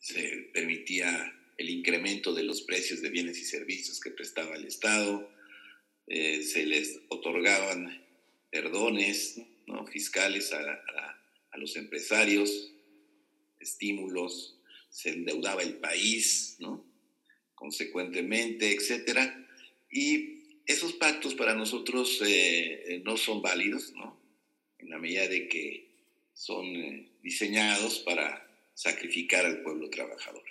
se 0.00 0.50
permitía 0.52 1.32
el 1.56 1.70
incremento 1.70 2.34
de 2.34 2.42
los 2.42 2.62
precios 2.62 3.02
de 3.02 3.10
bienes 3.10 3.38
y 3.38 3.44
servicios 3.44 4.00
que 4.00 4.10
prestaba 4.10 4.56
el 4.56 4.64
Estado, 4.64 5.30
se 6.08 6.66
les 6.66 7.00
otorgaban 7.08 8.04
perdones, 8.50 9.40
fiscales 9.90 10.52
a, 10.52 11.18
los 11.56 11.76
empresarios, 11.76 12.72
estímulos, 13.60 14.58
se 14.90 15.10
endeudaba 15.10 15.62
el 15.62 15.76
país, 15.76 16.56
¿no? 16.58 16.84
consecuentemente, 17.54 18.72
etcétera. 18.72 19.46
Y 19.90 20.60
esos 20.66 20.94
pactos 20.94 21.34
para 21.34 21.54
nosotros 21.54 22.20
eh, 22.26 23.00
no 23.04 23.16
son 23.16 23.42
válidos, 23.42 23.92
¿no? 23.92 24.18
En 24.82 24.90
la 24.90 24.98
medida 24.98 25.26
de 25.28 25.48
que 25.48 25.88
son 26.34 26.66
eh, 26.66 27.08
diseñados 27.22 28.00
para 28.00 28.46
sacrificar 28.74 29.46
al 29.46 29.62
pueblo 29.62 29.88
trabajador. 29.90 30.44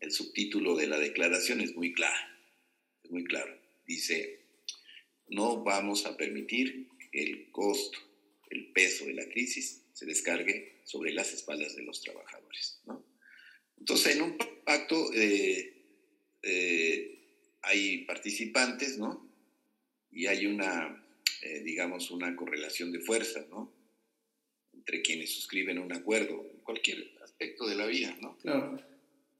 El 0.00 0.12
subtítulo 0.12 0.76
de 0.76 0.86
la 0.86 0.98
declaración 0.98 1.60
es 1.60 1.76
muy 1.76 1.92
claro, 1.92 2.26
es 3.04 3.10
muy 3.10 3.24
claro. 3.24 3.56
Dice, 3.86 4.40
no 5.28 5.62
vamos 5.62 6.06
a 6.06 6.16
permitir 6.16 6.88
el 7.12 7.50
costo 7.50 7.98
el 8.50 8.72
peso 8.72 9.06
de 9.06 9.14
la 9.14 9.28
crisis 9.28 9.84
se 9.92 10.04
descargue 10.04 10.80
sobre 10.84 11.12
las 11.12 11.32
espaldas 11.32 11.76
de 11.76 11.82
los 11.82 12.02
trabajadores. 12.02 12.80
Entonces, 13.78 14.16
en 14.16 14.22
un 14.22 14.38
pacto 14.64 15.12
eh, 15.14 15.72
eh, 16.42 17.18
hay 17.62 18.04
participantes, 18.04 18.98
¿no? 18.98 19.30
Y 20.10 20.26
hay 20.26 20.46
una, 20.46 20.99
eh, 21.42 21.60
digamos, 21.62 22.10
una 22.10 22.34
correlación 22.36 22.92
de 22.92 23.00
fuerzas, 23.00 23.48
¿no? 23.48 23.72
Entre 24.72 25.02
quienes 25.02 25.34
suscriben 25.34 25.78
un 25.78 25.92
acuerdo, 25.92 26.46
en 26.50 26.60
cualquier 26.60 27.18
aspecto 27.22 27.66
de 27.66 27.74
la 27.74 27.86
vida, 27.86 28.16
¿no? 28.20 28.36
Claro. 28.38 28.80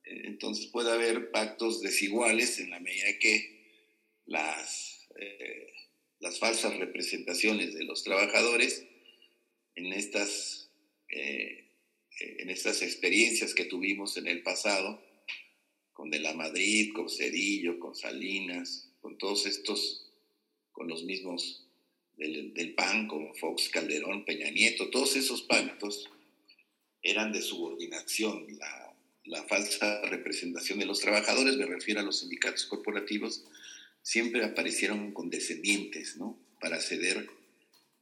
Entonces 0.04 0.66
puede 0.66 0.90
haber 0.90 1.30
pactos 1.30 1.82
desiguales 1.82 2.58
en 2.58 2.70
la 2.70 2.80
medida 2.80 3.18
que 3.20 3.60
las, 4.26 5.06
las 6.18 6.38
falsas 6.38 6.76
representaciones 6.78 7.74
de 7.74 7.84
los 7.84 8.02
trabajadores 8.02 8.86
en 9.74 9.92
estas, 9.92 10.70
eh, 11.08 11.68
en 12.18 12.50
estas 12.50 12.82
experiencias 12.82 13.54
que 13.54 13.64
tuvimos 13.64 14.16
en 14.16 14.26
el 14.26 14.42
pasado, 14.42 15.02
con 15.92 16.10
De 16.10 16.18
la 16.18 16.34
Madrid, 16.34 16.92
con 16.94 17.10
Cedillo, 17.10 17.78
con 17.78 17.94
Salinas, 17.94 18.90
con 19.00 19.18
todos 19.18 19.46
estos, 19.46 20.10
con 20.72 20.88
los 20.88 21.04
mismos 21.04 21.69
del, 22.20 22.74
PAN, 22.74 23.08
como 23.08 23.34
Fox, 23.34 23.70
Calderón, 23.70 24.24
Peña 24.24 24.50
Nieto, 24.50 24.90
todos 24.90 25.16
esos 25.16 25.42
pactos 25.42 26.10
eran 27.02 27.32
de 27.32 27.40
subordinación, 27.40 28.46
la, 28.58 28.94
la 29.24 29.42
falsa 29.44 30.02
representación 30.02 30.78
de 30.78 30.86
los 30.86 31.00
trabajadores, 31.00 31.56
me 31.56 31.64
refiero 31.64 32.00
a 32.00 32.02
los 32.02 32.20
sindicatos 32.20 32.66
corporativos, 32.66 33.44
siempre 34.02 34.44
aparecieron 34.44 35.12
condescendientes, 35.12 36.16
¿no? 36.18 36.38
Para 36.60 36.80
ceder 36.80 37.26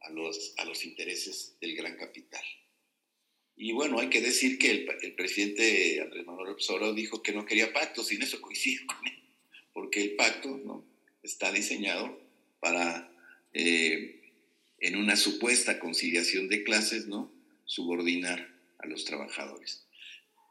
a 0.00 0.10
los, 0.10 0.54
a 0.56 0.64
los 0.64 0.84
intereses 0.84 1.56
del 1.60 1.76
gran 1.76 1.96
capital. 1.96 2.42
Y 3.56 3.72
bueno, 3.72 4.00
hay 4.00 4.08
que 4.08 4.20
decir 4.20 4.58
que 4.58 4.70
el, 4.70 5.14
presidente 5.14 6.00
Andrés 6.00 6.26
Manuel 6.26 6.50
López 6.50 6.68
Obrador 6.70 6.94
dijo 6.94 7.22
que 7.22 7.32
no 7.32 7.44
quería 7.44 7.72
pactos, 7.72 8.10
y 8.10 8.16
en 8.16 8.22
eso 8.22 8.40
coincido 8.40 8.84
con 8.86 9.06
él, 9.06 9.22
porque 9.72 10.02
el 10.02 10.16
pacto 10.16 10.48
¿no? 10.64 10.84
está 11.22 11.52
diseñado 11.52 12.20
para, 12.60 13.12
eh, 13.52 14.20
en 14.80 14.96
una 14.96 15.16
supuesta 15.16 15.78
conciliación 15.78 16.48
de 16.48 16.62
clases, 16.64 17.06
¿no? 17.06 17.32
subordinar 17.64 18.48
a 18.78 18.86
los 18.86 19.04
trabajadores. 19.04 19.86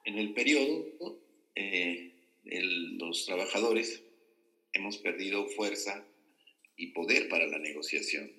En 0.06 0.18
el 0.18 0.34
periodo, 0.34 1.20
eh, 1.56 2.14
los 2.44 3.26
trabajadores 3.26 4.02
hemos 4.74 4.98
perdido 4.98 5.48
fuerza 5.48 6.06
y 6.78 6.88
poder 6.88 7.28
para 7.28 7.48
la 7.48 7.60
negociación. 7.60 8.32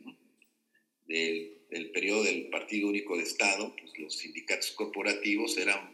Del, 1.07 1.91
periodo 1.93 2.25
del 2.25 2.49
Partido 2.49 2.88
Único 2.88 3.17
de 3.17 3.25
Estado, 3.25 3.75
pues 3.77 3.99
los 3.99 4.17
sindicatos 4.17 4.71
corporativos 4.73 5.57
eran, 5.59 5.91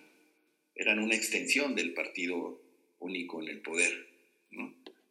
eran 0.74 0.98
una 0.98 1.14
extensión 1.14 1.74
del 1.74 1.94
Partido 1.94 2.60
Único 2.98 3.42
en 3.42 3.48
el 3.48 3.60
poder. 3.60 4.08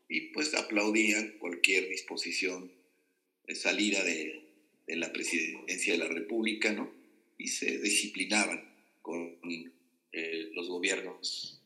Y 0.08 0.22
pues 0.32 0.54
aplaudían 0.54 1.38
cualquier 1.40 1.90
disposición 1.90 2.72
salida 3.54 4.04
de, 4.04 4.42
la 4.88 5.12
presidencia 5.12 5.94
de 5.94 6.00
la 6.00 6.08
República, 6.08 6.72
¿no? 6.72 6.92
Y 7.38 7.48
se 7.48 7.80
disciplinaban 7.80 8.74
con 9.02 9.38
eh, 10.12 10.50
los 10.54 10.68
gobiernos 10.68 11.62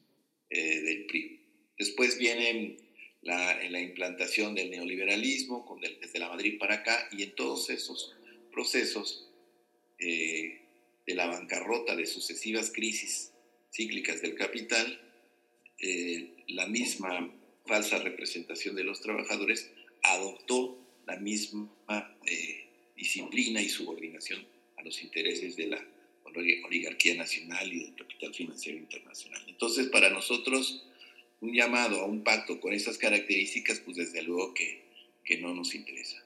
eh, 0.49 0.81
del 0.81 1.05
PRI. 1.05 1.39
Después 1.77 2.17
vienen 2.17 2.77
la, 3.21 3.61
en 3.61 3.71
la 3.73 3.81
implantación 3.81 4.55
del 4.55 4.71
neoliberalismo, 4.71 5.79
desde 5.81 6.19
la 6.19 6.29
Madrid 6.29 6.57
para 6.57 6.75
acá, 6.75 7.09
y 7.11 7.23
en 7.23 7.35
todos 7.35 7.69
esos 7.69 8.15
procesos 8.51 9.29
eh, 9.99 10.61
de 11.05 11.15
la 11.15 11.27
bancarrota, 11.27 11.95
de 11.95 12.05
sucesivas 12.05 12.71
crisis 12.71 13.31
cíclicas 13.71 14.21
del 14.21 14.35
capital, 14.35 14.99
eh, 15.79 16.43
la 16.47 16.67
misma 16.67 17.33
falsa 17.65 17.99
representación 17.99 18.75
de 18.75 18.83
los 18.83 19.01
trabajadores 19.01 19.69
adoptó 20.03 20.79
la 21.07 21.15
misma 21.17 21.69
eh, 22.25 22.67
disciplina 22.95 23.61
y 23.61 23.69
subordinación 23.69 24.45
a 24.77 24.83
los 24.83 25.01
intereses 25.01 25.55
de 25.55 25.67
la 25.67 25.83
oligarquía 26.35 27.15
nacional 27.15 27.71
y 27.71 27.79
del 27.79 27.95
capital 27.95 28.33
financiero 28.33 28.77
internacional. 28.77 29.41
Entonces, 29.47 29.87
para 29.87 30.09
nosotros, 30.09 30.85
un 31.39 31.53
llamado 31.53 32.01
a 32.01 32.05
un 32.05 32.23
pacto 32.23 32.59
con 32.59 32.73
esas 32.73 32.97
características, 32.97 33.79
pues 33.79 33.97
desde 33.97 34.21
luego 34.21 34.53
que, 34.53 34.83
que 35.23 35.37
no 35.37 35.53
nos 35.53 35.73
interesa. 35.73 36.23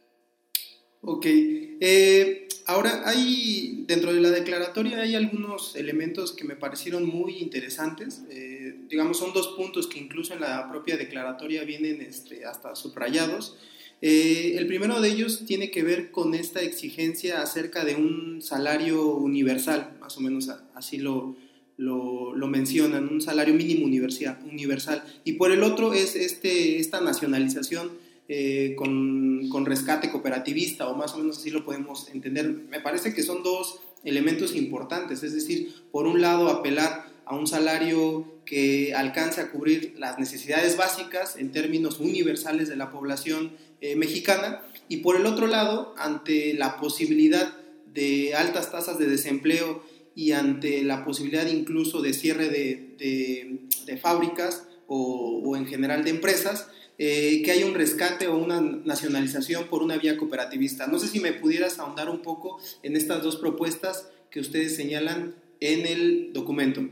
Ok. 1.01 1.25
Eh, 1.25 2.47
ahora, 2.65 3.03
hay, 3.05 3.85
dentro 3.87 4.13
de 4.13 4.21
la 4.21 4.29
declaratoria 4.29 5.01
hay 5.01 5.15
algunos 5.15 5.75
elementos 5.75 6.31
que 6.31 6.43
me 6.43 6.55
parecieron 6.55 7.05
muy 7.05 7.37
interesantes. 7.37 8.21
Eh, 8.29 8.75
digamos, 8.87 9.17
son 9.17 9.33
dos 9.33 9.49
puntos 9.49 9.87
que 9.87 9.99
incluso 9.99 10.33
en 10.33 10.41
la 10.41 10.69
propia 10.69 10.97
declaratoria 10.97 11.63
vienen 11.63 12.01
este, 12.01 12.45
hasta 12.45 12.75
subrayados. 12.75 13.57
Eh, 14.01 14.55
el 14.57 14.65
primero 14.65 14.99
de 14.99 15.09
ellos 15.09 15.45
tiene 15.45 15.69
que 15.69 15.83
ver 15.83 16.09
con 16.09 16.33
esta 16.33 16.61
exigencia 16.61 17.41
acerca 17.41 17.85
de 17.85 17.95
un 17.95 18.41
salario 18.41 19.15
universal, 19.15 19.95
más 20.01 20.17
o 20.17 20.21
menos 20.21 20.49
así 20.73 20.97
lo, 20.97 21.35
lo, 21.77 22.47
mencionan, 22.47 23.07
un 23.09 23.21
salario 23.21 23.53
mínimo 23.53 23.85
universal. 23.85 25.03
Y 25.23 25.33
por 25.33 25.51
el 25.51 25.61
otro 25.61 25.93
es 25.93 26.15
este, 26.15 26.79
esta 26.79 26.99
nacionalización 26.99 27.91
eh, 28.27 28.73
con, 28.75 29.47
con, 29.49 29.65
rescate 29.65 30.09
cooperativista, 30.09 30.87
o 30.87 30.95
más 30.95 31.13
o 31.13 31.19
menos 31.19 31.37
así 31.37 31.51
lo 31.51 31.63
podemos 31.63 32.09
entender. 32.09 32.49
Me 32.69 32.79
parece 32.79 33.13
que 33.13 33.21
son 33.21 33.43
dos 33.43 33.81
elementos 34.03 34.55
importantes, 34.55 35.21
es 35.21 35.33
decir, 35.33 35.73
por 35.91 36.07
un 36.07 36.21
lado 36.21 36.49
apelar 36.49 37.11
a 37.25 37.35
un 37.35 37.45
salario 37.45 38.25
que 38.45 38.93
alcance 38.95 39.41
a 39.41 39.51
cubrir 39.51 39.95
las 39.97 40.17
necesidades 40.17 40.75
básicas 40.75 41.35
en 41.37 41.51
términos 41.51 41.99
universales 41.99 42.67
de 42.67 42.75
la 42.75 42.91
población 42.91 43.51
eh, 43.81 43.95
mexicana, 43.95 44.61
y 44.87 44.97
por 44.97 45.15
el 45.15 45.25
otro 45.25 45.47
lado, 45.47 45.93
ante 45.97 46.53
la 46.53 46.77
posibilidad 46.77 47.57
de 47.93 48.35
altas 48.35 48.71
tasas 48.71 48.99
de 48.99 49.07
desempleo 49.07 49.83
y 50.15 50.33
ante 50.33 50.83
la 50.83 51.05
posibilidad 51.05 51.47
incluso 51.47 52.01
de 52.01 52.13
cierre 52.13 52.49
de, 52.49 53.97
fábricas 54.01 54.67
o, 54.87 55.55
en 55.55 55.65
general 55.65 56.03
de 56.03 56.11
empresas, 56.11 56.69
eh, 56.97 57.41
que 57.43 57.51
haya 57.51 57.65
un 57.65 57.73
rescate 57.73 58.27
o 58.27 58.37
una 58.37 58.61
nacionalización 58.61 59.67
por 59.67 59.81
una 59.81 59.97
vía 59.97 60.17
cooperativista. 60.17 60.87
No 60.87 60.99
sé 60.99 61.07
si 61.07 61.19
me 61.19 61.33
pudieras 61.33 61.79
ahondar 61.79 62.09
un 62.09 62.21
poco 62.21 62.59
en 62.83 62.95
estas 62.95 63.23
dos 63.23 63.37
propuestas 63.37 64.09
que 64.29 64.39
ustedes 64.39 64.75
señalan 64.75 65.35
en 65.59 65.85
el 65.85 66.33
documento. 66.33 66.87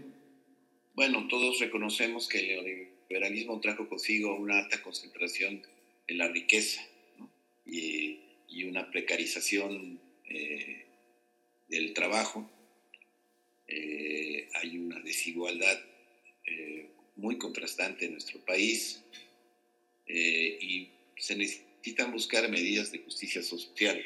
Bueno, 0.96 1.28
todos 1.30 1.60
reconocemos 1.60 2.28
que 2.28 2.40
el 2.40 2.48
neoliberalismo 2.48 3.60
trajo 3.60 3.88
consigo 3.88 4.36
una 4.36 4.60
alta 4.60 4.82
concentración 4.82 5.62
en 6.10 6.18
la 6.18 6.28
riqueza 6.28 6.82
y, 7.66 8.18
una 8.68 8.92
precarización 8.92 10.00
eh, 10.26 10.86
del 11.70 11.94
trabajo. 11.94 12.52
Eh, 13.68 14.50
hay 14.54 14.78
una 14.78 15.00
desigualdad 15.00 15.80
eh, 16.46 16.90
muy 17.16 17.38
contrastante 17.38 18.06
en 18.06 18.12
nuestro 18.12 18.40
país 18.46 19.02
y 20.08 20.90
se 21.18 21.36
necesitan 21.36 22.12
buscar 22.12 22.50
medidas 22.50 22.92
de 22.92 23.00
justicia 23.00 23.42
social 23.42 24.04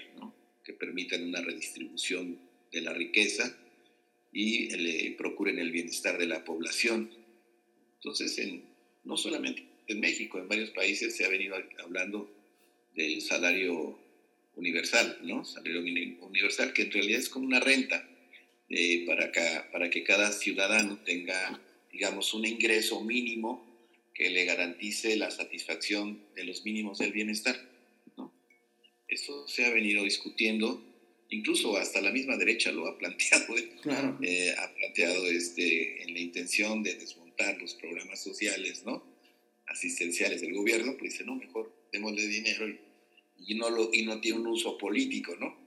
que 0.64 0.74
permitan 0.74 1.24
una 1.24 1.42
redistribución 1.42 2.40
de 2.72 2.82
la 2.82 2.94
riqueza 2.94 3.58
y 4.32 4.70
le 4.76 5.12
procuren 5.12 5.60
el 5.60 5.72
bienestar 5.72 6.18
de 6.18 6.28
la 6.28 6.44
población. 6.44 7.10
Entonces, 7.96 8.38
en, 8.38 8.66
no 9.06 9.18
solamente 9.18 9.73
en 9.88 10.00
México, 10.00 10.40
en 10.40 10.48
varios 10.48 10.70
países 10.72 11.16
se 11.16 11.26
ha 11.26 11.30
venido 11.30 11.56
hablando 11.84 12.30
del 12.96 13.22
salario 13.22 14.00
universal, 14.56 15.20
¿no? 15.24 15.44
Salario 15.46 15.82
universal, 15.82 16.74
que 16.74 16.84
en 16.84 16.92
realidad 16.92 17.20
es 17.20 17.30
como 17.30 17.46
una 17.46 17.60
renta 17.60 18.08
eh, 18.70 19.06
para, 19.06 19.32
para 19.72 19.90
que 19.90 20.04
cada 20.04 20.32
ciudadano 20.32 21.00
tenga, 21.04 21.60
digamos, 21.92 22.34
un 22.34 22.46
ingreso 22.46 23.04
mínimo 23.04 23.66
que 24.14 24.30
le 24.30 24.46
garantice 24.46 25.16
la 25.16 25.32
satisfacción 25.32 26.24
de 26.36 26.44
los 26.44 26.64
mínimos 26.64 27.00
del 27.00 27.12
bienestar. 27.12 27.56
¿no? 28.16 28.32
Eso 29.08 29.48
se 29.48 29.66
ha 29.66 29.72
venido 29.72 30.04
discutiendo, 30.04 30.84
incluso 31.30 31.78
hasta 31.78 32.00
la 32.00 32.12
misma 32.12 32.38
derecha 32.38 32.72
lo 32.72 32.88
ha 32.88 32.98
planteado, 32.98 33.58
¿eh? 33.58 33.72
Eh, 34.22 34.56
ha 34.58 34.74
planteado 34.76 35.28
este, 35.28 36.04
en 36.04 36.14
la 36.14 36.20
intención 36.20 36.84
de 36.84 36.94
desmontar 36.94 37.60
los 37.60 37.74
programas 37.74 38.24
sociales, 38.24 38.84
¿no? 38.86 39.13
Asistenciales 39.68 40.42
del 40.42 40.54
gobierno, 40.54 40.96
pues 40.98 41.14
dice, 41.14 41.24
no, 41.24 41.36
mejor 41.36 41.74
démosle 41.92 42.28
dinero 42.28 42.68
y, 43.38 43.56
no, 43.56 43.70
lo, 43.70 43.90
y 43.94 44.04
no 44.04 44.20
tiene 44.22 44.40
un 44.40 44.48
uso 44.48 44.78
político, 44.78 45.36
¿no? 45.36 45.64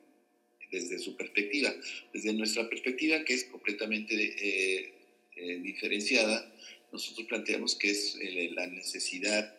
desde 0.70 0.98
su 0.98 1.16
perspectiva. 1.16 1.74
Desde 2.12 2.32
nuestra 2.32 2.68
perspectiva, 2.68 3.24
que 3.24 3.34
es 3.34 3.44
completamente 3.44 4.14
eh, 4.14 4.92
eh, 5.36 5.58
diferenciada, 5.62 6.52
nosotros 6.92 7.26
planteamos 7.26 7.74
que 7.74 7.90
es 7.90 8.16
eh, 8.20 8.50
la 8.54 8.66
necesidad 8.66 9.54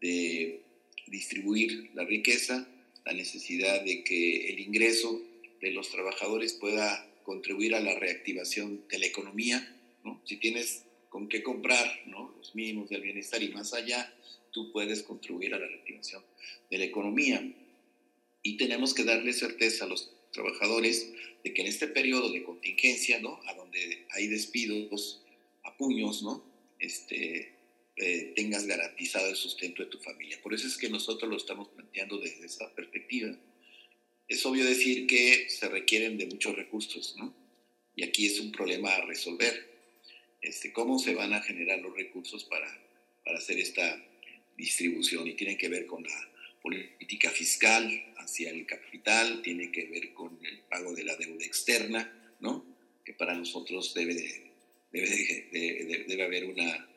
de 0.00 0.60
distribuir 1.06 1.90
la 1.94 2.04
riqueza, 2.04 2.68
la 3.04 3.12
necesidad 3.12 3.82
de 3.82 4.04
que 4.04 4.50
el 4.50 4.60
ingreso 4.60 5.22
de 5.60 5.70
los 5.72 5.90
trabajadores 5.90 6.54
pueda 6.54 7.06
contribuir 7.22 7.74
a 7.74 7.80
la 7.80 7.98
reactivación 7.98 8.82
de 8.88 8.98
la 8.98 9.06
economía. 9.06 9.76
¿no? 10.04 10.20
Si 10.24 10.36
tienes 10.36 10.84
con 11.10 11.28
qué 11.28 11.42
comprar 11.42 12.02
¿no? 12.06 12.34
los 12.38 12.54
mínimos 12.54 12.88
del 12.88 13.02
bienestar 13.02 13.42
y 13.42 13.50
más 13.50 13.74
allá, 13.74 14.14
tú 14.52 14.72
puedes 14.72 15.02
contribuir 15.02 15.52
a 15.52 15.58
la 15.58 15.66
reactivación 15.66 16.24
de 16.70 16.78
la 16.78 16.84
economía. 16.84 17.52
Y 18.42 18.56
tenemos 18.56 18.94
que 18.94 19.04
darle 19.04 19.34
certeza 19.34 19.84
a 19.84 19.88
los 19.88 20.12
trabajadores 20.32 21.12
de 21.44 21.52
que 21.52 21.60
en 21.60 21.66
este 21.66 21.88
periodo 21.88 22.32
de 22.32 22.42
contingencia, 22.42 23.20
¿no? 23.20 23.40
A 23.46 23.54
donde 23.54 24.06
hay 24.10 24.28
despidos 24.28 25.22
a 25.64 25.76
puños, 25.76 26.22
¿no? 26.22 26.42
Este, 26.78 27.54
eh, 27.96 28.32
tengas 28.36 28.66
garantizado 28.66 29.28
el 29.28 29.36
sustento 29.36 29.82
de 29.82 29.90
tu 29.90 29.98
familia. 29.98 30.40
Por 30.42 30.54
eso 30.54 30.66
es 30.66 30.78
que 30.78 30.88
nosotros 30.88 31.28
lo 31.28 31.36
estamos 31.36 31.68
planteando 31.68 32.18
desde 32.18 32.46
esa 32.46 32.72
perspectiva. 32.74 33.36
Es 34.28 34.46
obvio 34.46 34.64
decir 34.64 35.06
que 35.06 35.50
se 35.50 35.68
requieren 35.68 36.16
de 36.16 36.26
muchos 36.26 36.54
recursos, 36.54 37.16
¿no? 37.18 37.34
Y 37.96 38.04
aquí 38.04 38.26
es 38.26 38.38
un 38.40 38.52
problema 38.52 38.94
a 38.94 39.04
resolver. 39.04 39.69
Este, 40.40 40.72
¿Cómo 40.72 40.98
se 40.98 41.14
van 41.14 41.32
a 41.34 41.42
generar 41.42 41.80
los 41.80 41.94
recursos 41.94 42.44
para, 42.44 42.66
para 43.24 43.38
hacer 43.38 43.58
esta 43.58 44.02
distribución? 44.56 45.26
Y 45.26 45.34
tiene 45.34 45.58
que 45.58 45.68
ver 45.68 45.86
con 45.86 46.02
la 46.02 46.30
política 46.62 47.30
fiscal 47.30 48.14
hacia 48.16 48.50
el 48.50 48.66
capital, 48.66 49.42
tiene 49.42 49.70
que 49.70 49.86
ver 49.86 50.12
con 50.14 50.38
el 50.44 50.60
pago 50.60 50.94
de 50.94 51.04
la 51.04 51.16
deuda 51.16 51.44
externa, 51.44 52.36
¿no? 52.40 52.64
que 53.04 53.12
para 53.12 53.34
nosotros 53.34 53.92
debe, 53.94 54.52
debe, 54.92 56.04
debe 56.06 56.22
haber 56.22 56.44
una, 56.46 56.88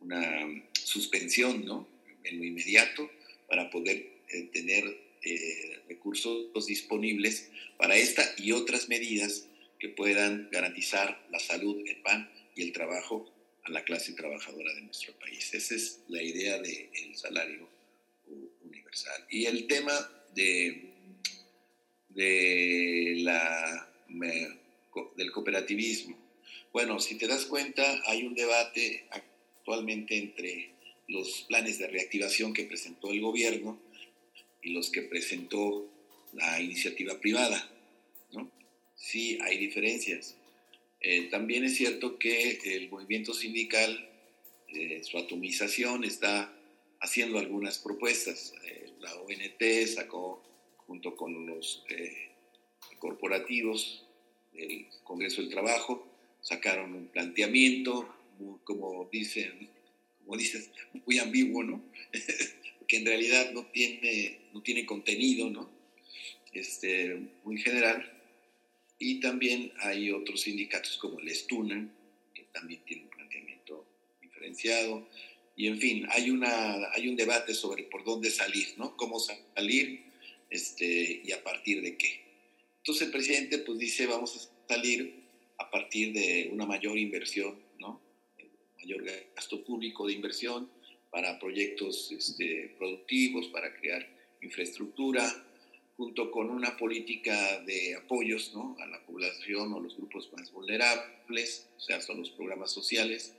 una 0.00 0.64
suspensión 0.72 1.64
¿no? 1.64 1.88
en 2.24 2.38
lo 2.38 2.44
inmediato 2.44 3.10
para 3.48 3.70
poder 3.70 4.22
eh, 4.28 4.42
tener 4.52 4.84
eh, 5.22 5.80
recursos 5.88 6.66
disponibles 6.66 7.50
para 7.76 7.96
esta 7.96 8.24
y 8.36 8.52
otras 8.52 8.88
medidas 8.88 9.46
que 9.78 9.88
puedan 9.88 10.48
garantizar 10.50 11.26
la 11.30 11.38
salud, 11.38 11.82
el 11.86 11.96
pan 12.02 12.30
y 12.58 12.62
el 12.62 12.72
trabajo 12.72 13.32
a 13.62 13.70
la 13.70 13.84
clase 13.84 14.14
trabajadora 14.14 14.74
de 14.74 14.82
nuestro 14.82 15.16
país. 15.20 15.54
Esa 15.54 15.76
es 15.76 16.00
la 16.08 16.20
idea 16.20 16.60
del 16.60 17.14
salario 17.14 17.68
universal. 18.64 19.24
Y 19.30 19.46
el 19.46 19.68
tema 19.68 19.94
de, 20.34 20.92
de 22.08 23.14
la, 23.18 23.88
del 25.16 25.30
cooperativismo. 25.30 26.18
Bueno, 26.72 26.98
si 26.98 27.16
te 27.16 27.28
das 27.28 27.44
cuenta, 27.44 28.02
hay 28.06 28.26
un 28.26 28.34
debate 28.34 29.06
actualmente 29.10 30.18
entre 30.18 30.70
los 31.06 31.42
planes 31.42 31.78
de 31.78 31.86
reactivación 31.86 32.52
que 32.52 32.64
presentó 32.64 33.12
el 33.12 33.20
gobierno 33.20 33.80
y 34.62 34.72
los 34.72 34.90
que 34.90 35.02
presentó 35.02 35.88
la 36.32 36.60
iniciativa 36.60 37.20
privada. 37.20 37.70
¿no? 38.32 38.50
Sí, 38.96 39.38
hay 39.42 39.58
diferencias. 39.58 40.37
Eh, 41.00 41.28
también 41.30 41.64
es 41.64 41.76
cierto 41.76 42.18
que 42.18 42.58
el 42.64 42.90
movimiento 42.90 43.32
sindical, 43.32 44.08
eh, 44.68 45.00
su 45.04 45.18
atomización, 45.18 46.04
está 46.04 46.52
haciendo 47.00 47.38
algunas 47.38 47.78
propuestas. 47.78 48.54
Eh, 48.64 48.92
la 49.00 49.14
ONT 49.14 49.86
sacó, 49.86 50.42
junto 50.86 51.16
con 51.16 51.46
los 51.46 51.84
corporativos 52.98 54.04
del 54.52 54.86
Congreso 55.04 55.42
del 55.42 55.50
Trabajo, 55.50 56.06
sacaron 56.40 56.94
un 56.94 57.06
planteamiento, 57.08 58.12
como 58.64 59.08
dicen, 59.12 59.68
como 60.24 60.36
dices, 60.36 60.70
muy 61.06 61.18
ambiguo, 61.18 61.62
¿no? 61.62 61.82
que 62.88 62.96
en 62.96 63.06
realidad 63.06 63.52
no 63.52 63.66
tiene, 63.66 64.38
no 64.52 64.62
tiene 64.62 64.86
contenido, 64.86 65.50
¿no? 65.50 65.70
Este, 66.52 67.20
muy 67.44 67.58
general. 67.58 68.17
Y 68.98 69.20
también 69.20 69.72
hay 69.78 70.10
otros 70.10 70.42
sindicatos 70.42 70.96
como 70.98 71.20
el 71.20 71.28
Estunan, 71.28 71.92
que 72.34 72.44
también 72.52 72.82
tiene 72.84 73.04
un 73.04 73.10
planteamiento 73.10 73.86
diferenciado. 74.20 75.06
Y 75.56 75.68
en 75.68 75.78
fin, 75.78 76.06
hay, 76.10 76.30
una, 76.30 76.90
hay 76.92 77.08
un 77.08 77.16
debate 77.16 77.54
sobre 77.54 77.84
por 77.84 78.04
dónde 78.04 78.30
salir, 78.30 78.74
¿no? 78.76 78.96
Cómo 78.96 79.20
salir 79.20 80.04
este, 80.50 81.22
y 81.24 81.32
a 81.32 81.42
partir 81.42 81.82
de 81.82 81.96
qué. 81.96 82.20
Entonces 82.78 83.06
el 83.06 83.12
presidente 83.12 83.58
pues 83.58 83.78
dice, 83.78 84.06
vamos 84.06 84.36
a 84.36 84.72
salir 84.72 85.24
a 85.58 85.70
partir 85.70 86.12
de 86.12 86.48
una 86.52 86.66
mayor 86.66 86.96
inversión, 86.96 87.58
¿no? 87.78 88.00
mayor 88.78 89.04
gasto 89.34 89.64
público 89.64 90.06
de 90.06 90.14
inversión, 90.14 90.70
para 91.10 91.38
proyectos 91.38 92.12
este, 92.12 92.74
productivos, 92.78 93.48
para 93.48 93.74
crear 93.74 94.08
infraestructura, 94.40 95.22
junto 95.98 96.30
con 96.30 96.48
una 96.48 96.76
política 96.76 97.60
de 97.62 97.96
apoyos 97.96 98.54
¿no? 98.54 98.76
a 98.78 98.86
la 98.86 99.04
población 99.04 99.72
o 99.72 99.80
los 99.80 99.96
grupos 99.96 100.32
más 100.32 100.52
vulnerables, 100.52 101.68
o 101.76 101.80
sea, 101.80 102.00
son 102.00 102.20
los 102.20 102.30
programas 102.30 102.70
sociales, 102.70 103.34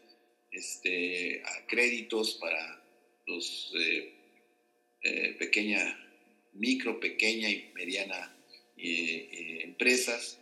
este, 0.52 1.41
a 1.45 1.65
créditos 1.67 2.36
para 2.36 2.84
los 3.28 3.72
eh, 3.80 4.13
eh, 5.04 5.36
pequeña, 5.39 5.98
micro, 6.52 7.00
pequeña 7.00 7.50
y 7.50 7.72
mediana 7.74 8.36
eh, 8.76 9.62
empresas, 9.63 10.38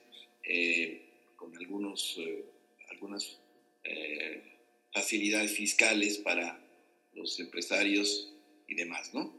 con 1.36 1.56
algunos, 1.58 2.18
algunas 2.90 3.38
facilidades 4.94 5.52
fiscales 5.52 6.18
para 6.20 6.58
los 7.14 7.38
empresarios 7.42 8.34
y 8.66 8.76
demás, 8.76 9.14
¿no? 9.14 9.37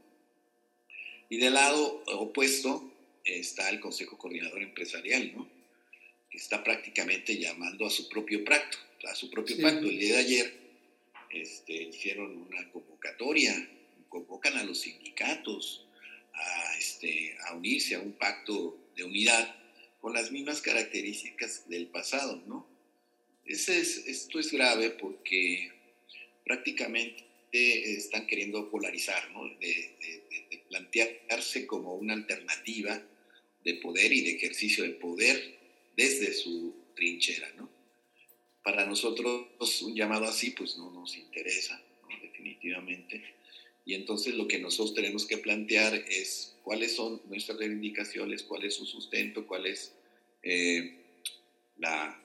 Y 1.29 1.37
del 1.37 1.53
lado 1.53 2.03
opuesto 2.07 2.91
está 3.23 3.69
el 3.69 3.79
Consejo 3.79 4.17
Coordinador 4.17 4.63
Empresarial, 4.63 5.31
¿no? 5.35 5.47
Que 6.29 6.37
está 6.37 6.63
prácticamente 6.63 7.37
llamando 7.37 7.85
a 7.85 7.91
su 7.91 8.09
propio 8.09 8.43
pacto, 8.43 8.77
a 9.07 9.15
su 9.15 9.29
propio 9.29 9.55
pacto. 9.61 9.87
El 9.87 9.99
día 9.99 10.15
de 10.15 10.19
ayer 10.19 10.53
este, 11.29 11.73
hicieron 11.73 12.35
una 12.35 12.67
convocatoria, 12.71 13.69
convocan 14.09 14.57
a 14.57 14.63
los 14.63 14.81
sindicatos 14.81 15.85
a, 16.33 16.77
este, 16.77 17.37
a 17.47 17.53
unirse 17.53 17.93
a 17.93 17.99
un 17.99 18.13
pacto 18.13 18.77
de 18.95 19.03
unidad 19.03 19.55
con 20.01 20.13
las 20.13 20.31
mismas 20.31 20.61
características 20.61 21.69
del 21.69 21.87
pasado, 21.87 22.41
¿no? 22.47 22.67
Ese 23.45 23.79
es, 23.79 24.07
esto 24.07 24.39
es 24.39 24.51
grave 24.51 24.91
porque 24.91 25.71
prácticamente 26.43 27.25
están 27.51 28.25
queriendo 28.25 28.69
polarizar, 28.69 29.29
¿no? 29.31 29.47
de, 29.59 30.58
plantearse 30.69 31.67
como 31.67 31.95
una 31.95 32.13
alternativa 32.13 33.01
de 33.63 33.73
poder 33.75 34.13
y 34.13 34.21
de 34.21 34.31
ejercicio 34.31 34.83
de 34.83 34.91
poder 34.91 35.59
desde 35.97 36.33
su 36.33 36.75
trinchera. 36.95 37.51
¿no? 37.57 37.69
Para 38.63 38.85
nosotros 38.85 39.47
un 39.81 39.95
llamado 39.95 40.25
así 40.25 40.51
pues 40.51 40.77
no 40.77 40.91
nos 40.91 41.17
interesa, 41.17 41.81
definitivamente. 42.21 43.35
Y 43.85 43.95
entonces 43.95 44.35
lo 44.35 44.47
que 44.47 44.59
nosotros 44.59 44.93
tenemos 44.93 45.25
que 45.25 45.39
plantear 45.39 45.93
es 45.95 46.55
cuáles 46.63 46.95
son 46.95 47.21
nuestras 47.27 47.57
reivindicaciones, 47.57 48.43
cuál 48.43 48.63
es 48.63 48.75
su 48.75 48.85
sustento, 48.85 49.47
cuál 49.47 49.65
es 49.65 49.93
eh, 50.43 50.95
la, 51.77 52.21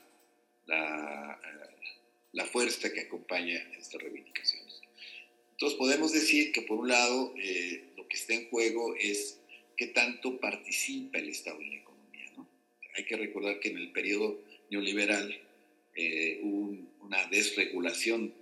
la, 0.66 1.40
eh, 1.42 1.88
la 2.32 2.44
fuerza 2.44 2.92
que 2.92 3.00
acompaña 3.00 3.56
estas 3.78 4.02
reivindicaciones. 4.02 4.63
Entonces 5.64 5.78
podemos 5.78 6.12
decir 6.12 6.52
que 6.52 6.60
por 6.60 6.80
un 6.80 6.88
lado 6.88 7.32
eh, 7.38 7.84
lo 7.96 8.06
que 8.06 8.18
está 8.18 8.34
en 8.34 8.50
juego 8.50 8.94
es 8.96 9.40
qué 9.78 9.86
tanto 9.86 10.38
participa 10.38 11.16
el 11.16 11.30
Estado 11.30 11.58
en 11.58 11.70
la 11.70 11.76
economía. 11.76 12.32
¿no? 12.36 12.46
Hay 12.94 13.06
que 13.06 13.16
recordar 13.16 13.60
que 13.60 13.70
en 13.70 13.78
el 13.78 13.90
periodo 13.90 14.42
neoliberal 14.68 15.40
eh, 15.94 16.40
hubo 16.42 16.76
una 17.00 17.26
desregulación 17.28 18.34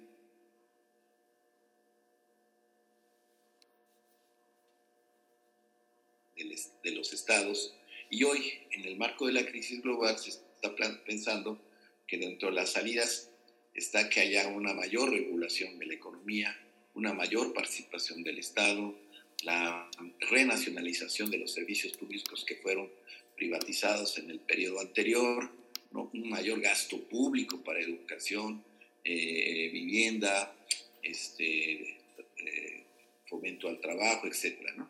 de 6.83 6.91
los 6.91 7.13
estados 7.13 7.73
y 8.11 8.25
hoy 8.25 8.53
en 8.73 8.85
el 8.85 8.97
marco 8.97 9.29
de 9.29 9.35
la 9.35 9.47
crisis 9.47 9.81
global 9.81 10.19
se 10.19 10.31
está 10.31 10.75
pensando 11.07 11.63
que 12.09 12.19
dentro 12.19 12.49
de 12.49 12.57
las 12.57 12.73
salidas 12.73 13.31
está 13.75 14.09
que 14.09 14.19
haya 14.19 14.49
una 14.49 14.75
mayor 14.75 15.11
regulación 15.11 15.79
de 15.79 15.87
la 15.87 15.95
economía, 15.95 16.59
una 16.95 17.13
mayor 17.13 17.53
participación 17.53 18.23
del 18.23 18.39
Estado, 18.39 18.95
la 19.43 19.91
renacionalización 20.31 21.31
de 21.31 21.39
los 21.39 21.53
servicios 21.53 21.97
públicos 21.97 22.45
que 22.45 22.57
fueron 22.57 22.89
privatizados 23.37 24.19
en 24.19 24.31
el 24.31 24.39
periodo 24.41 24.81
anterior, 24.81 25.51
un 25.93 26.29
mayor 26.29 26.61
gasto 26.61 26.99
público 27.01 27.63
para 27.63 27.81
educación, 27.81 28.63
eh, 29.05 29.69
vivienda, 29.73 30.55
este, 31.03 31.99
eh, 32.37 32.85
fomento 33.27 33.69
al 33.69 33.81
trabajo, 33.81 34.27
etc. 34.27 34.59
¿no? 34.77 34.89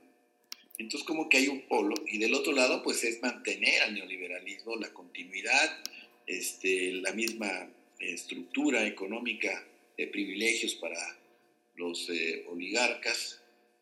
Entonces 0.78 1.06
como 1.06 1.28
que 1.28 1.38
hay 1.38 1.48
un 1.48 1.62
polo 1.62 1.94
y 2.06 2.18
del 2.18 2.34
otro 2.34 2.52
lado 2.52 2.82
pues 2.82 3.04
es 3.04 3.22
mantener 3.22 3.82
al 3.82 3.94
neoliberalismo 3.94 4.76
la 4.76 4.92
continuidad, 4.92 5.78
este, 6.26 6.92
la 6.92 7.12
misma 7.12 7.68
estructura 7.98 8.86
económica 8.86 9.64
de 9.96 10.06
privilegios 10.08 10.74
para 10.74 10.96
los 11.76 12.08
eh, 12.10 12.44
oligarcas 12.48 13.40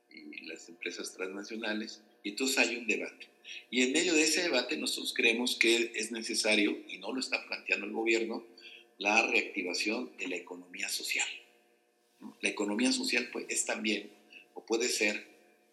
y 0.08 0.46
las 0.46 0.68
empresas 0.68 1.12
transnacionales, 1.14 2.02
y 2.22 2.30
entonces 2.30 2.58
hay 2.58 2.76
un 2.76 2.86
debate. 2.86 3.28
Y 3.70 3.82
en 3.82 3.92
medio 3.92 4.14
de 4.14 4.22
ese 4.22 4.42
debate 4.42 4.76
nosotros 4.76 5.14
creemos 5.14 5.56
que 5.56 5.92
es 5.94 6.12
necesario, 6.12 6.78
y 6.88 6.98
no 6.98 7.12
lo 7.12 7.20
está 7.20 7.46
planteando 7.46 7.86
el 7.86 7.92
gobierno, 7.92 8.44
la 8.98 9.26
reactivación 9.26 10.10
de 10.18 10.28
la 10.28 10.36
economía 10.36 10.88
social. 10.88 11.26
La 12.40 12.48
economía 12.50 12.92
social 12.92 13.28
pues, 13.32 13.46
es 13.48 13.64
también, 13.64 14.10
o 14.54 14.64
puede 14.64 14.88
ser, 14.88 15.28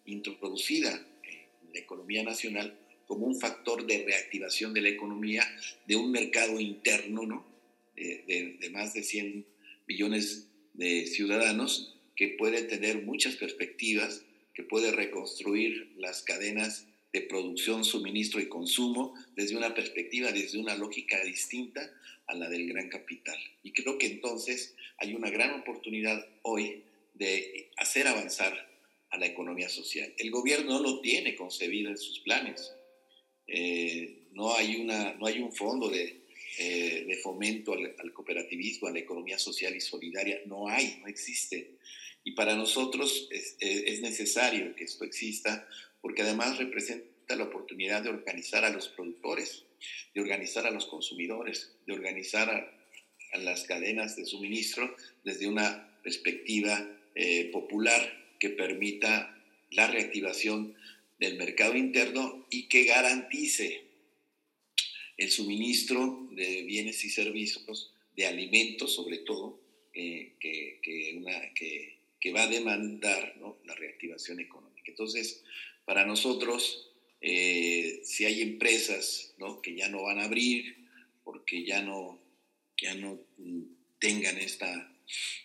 introducida 0.06 1.06
en 1.24 1.72
la 1.74 1.80
economía 1.80 2.22
nacional 2.22 2.78
como 3.06 3.26
un 3.26 3.38
factor 3.38 3.86
de 3.86 4.04
reactivación 4.04 4.72
de 4.72 4.80
la 4.80 4.88
economía 4.88 5.44
de 5.86 5.96
un 5.96 6.10
mercado 6.10 6.58
interno, 6.58 7.26
¿no? 7.26 7.46
de, 7.94 8.56
de 8.58 8.70
más 8.70 8.94
de 8.94 9.02
100 9.02 9.44
millones 9.86 10.48
de 10.74 11.06
ciudadanos 11.06 11.97
que 12.18 12.30
puede 12.30 12.64
tener 12.64 13.02
muchas 13.02 13.36
perspectivas, 13.36 14.24
que 14.52 14.64
puede 14.64 14.90
reconstruir 14.90 15.92
las 15.98 16.22
cadenas 16.22 16.84
de 17.12 17.20
producción, 17.20 17.84
suministro 17.84 18.40
y 18.40 18.48
consumo 18.48 19.14
desde 19.36 19.56
una 19.56 19.72
perspectiva, 19.72 20.32
desde 20.32 20.58
una 20.58 20.74
lógica 20.74 21.22
distinta 21.22 21.88
a 22.26 22.34
la 22.34 22.48
del 22.48 22.66
gran 22.66 22.88
capital. 22.88 23.38
Y 23.62 23.70
creo 23.70 23.98
que 23.98 24.06
entonces 24.06 24.74
hay 24.98 25.14
una 25.14 25.30
gran 25.30 25.60
oportunidad 25.60 26.26
hoy 26.42 26.82
de 27.14 27.70
hacer 27.76 28.08
avanzar 28.08 28.68
a 29.10 29.16
la 29.16 29.26
economía 29.26 29.68
social. 29.68 30.12
El 30.18 30.32
gobierno 30.32 30.72
no 30.72 30.82
lo 30.82 31.00
tiene 31.00 31.36
concebido 31.36 31.88
en 31.88 31.98
sus 31.98 32.18
planes. 32.18 32.72
Eh, 33.46 34.24
no, 34.32 34.56
hay 34.56 34.74
una, 34.74 35.14
no 35.14 35.26
hay 35.26 35.38
un 35.38 35.52
fondo 35.52 35.88
de, 35.88 36.22
eh, 36.58 37.04
de 37.06 37.16
fomento 37.18 37.74
al, 37.74 37.94
al, 37.96 38.12
cooperativismo, 38.12 38.88
a 38.88 38.90
la 38.90 38.98
economía 38.98 39.38
social 39.38 39.76
y 39.76 39.80
solidaria. 39.80 40.40
No 40.46 40.66
hay, 40.66 40.98
no 41.00 41.06
existe. 41.06 41.78
Y 42.24 42.32
para 42.32 42.56
nosotros 42.56 43.28
es, 43.30 43.56
es 43.60 44.00
necesario 44.00 44.74
que 44.76 44.84
esto 44.84 45.04
exista 45.04 45.66
porque 46.00 46.22
además 46.22 46.58
representa 46.58 47.36
la 47.36 47.44
oportunidad 47.44 48.02
de 48.02 48.10
organizar 48.10 48.64
a 48.64 48.70
los 48.70 48.88
productores, 48.88 49.64
de 50.14 50.20
organizar 50.20 50.66
a 50.66 50.70
los 50.70 50.86
consumidores, 50.86 51.76
de 51.86 51.92
organizar 51.92 52.50
a, 52.50 52.74
las 53.38 53.64
cadenas 53.64 54.16
de 54.16 54.24
suministro 54.24 54.96
desde 55.22 55.46
una 55.46 56.00
perspectiva 56.02 56.88
eh, 57.14 57.50
popular 57.52 58.00
que 58.40 58.48
permita 58.48 59.36
la 59.70 59.86
reactivación 59.86 60.74
del 61.18 61.36
mercado 61.36 61.76
interno 61.76 62.46
y 62.50 62.68
que 62.68 62.84
garantice 62.84 63.82
el 65.18 65.30
suministro 65.30 66.26
de 66.30 66.62
bienes 66.62 67.04
y 67.04 67.10
servicios, 67.10 67.92
de 68.16 68.26
alimentos 68.26 68.94
sobre 68.94 69.18
todo, 69.18 69.60
eh, 69.92 70.32
que, 70.40 70.80
que, 70.82 71.97
que, 72.20 72.32
va 72.32 72.42
a 72.42 72.48
demandar 72.48 73.34
la 73.64 73.74
reactivación 73.74 74.40
económica. 74.40 74.90
Entonces, 74.90 75.42
para 75.84 76.04
nosotros, 76.04 76.90
eh, 77.20 78.00
si 78.04 78.24
hay 78.24 78.42
empresas 78.42 79.34
que 79.62 79.74
ya 79.74 79.88
no 79.88 80.02
van 80.02 80.18
a 80.18 80.24
abrir 80.24 80.76
porque 81.24 81.64
ya 81.64 81.82
no, 81.82 82.20
ya 82.80 82.94
no 82.94 83.18
tengan 83.98 84.38
esta 84.38 84.92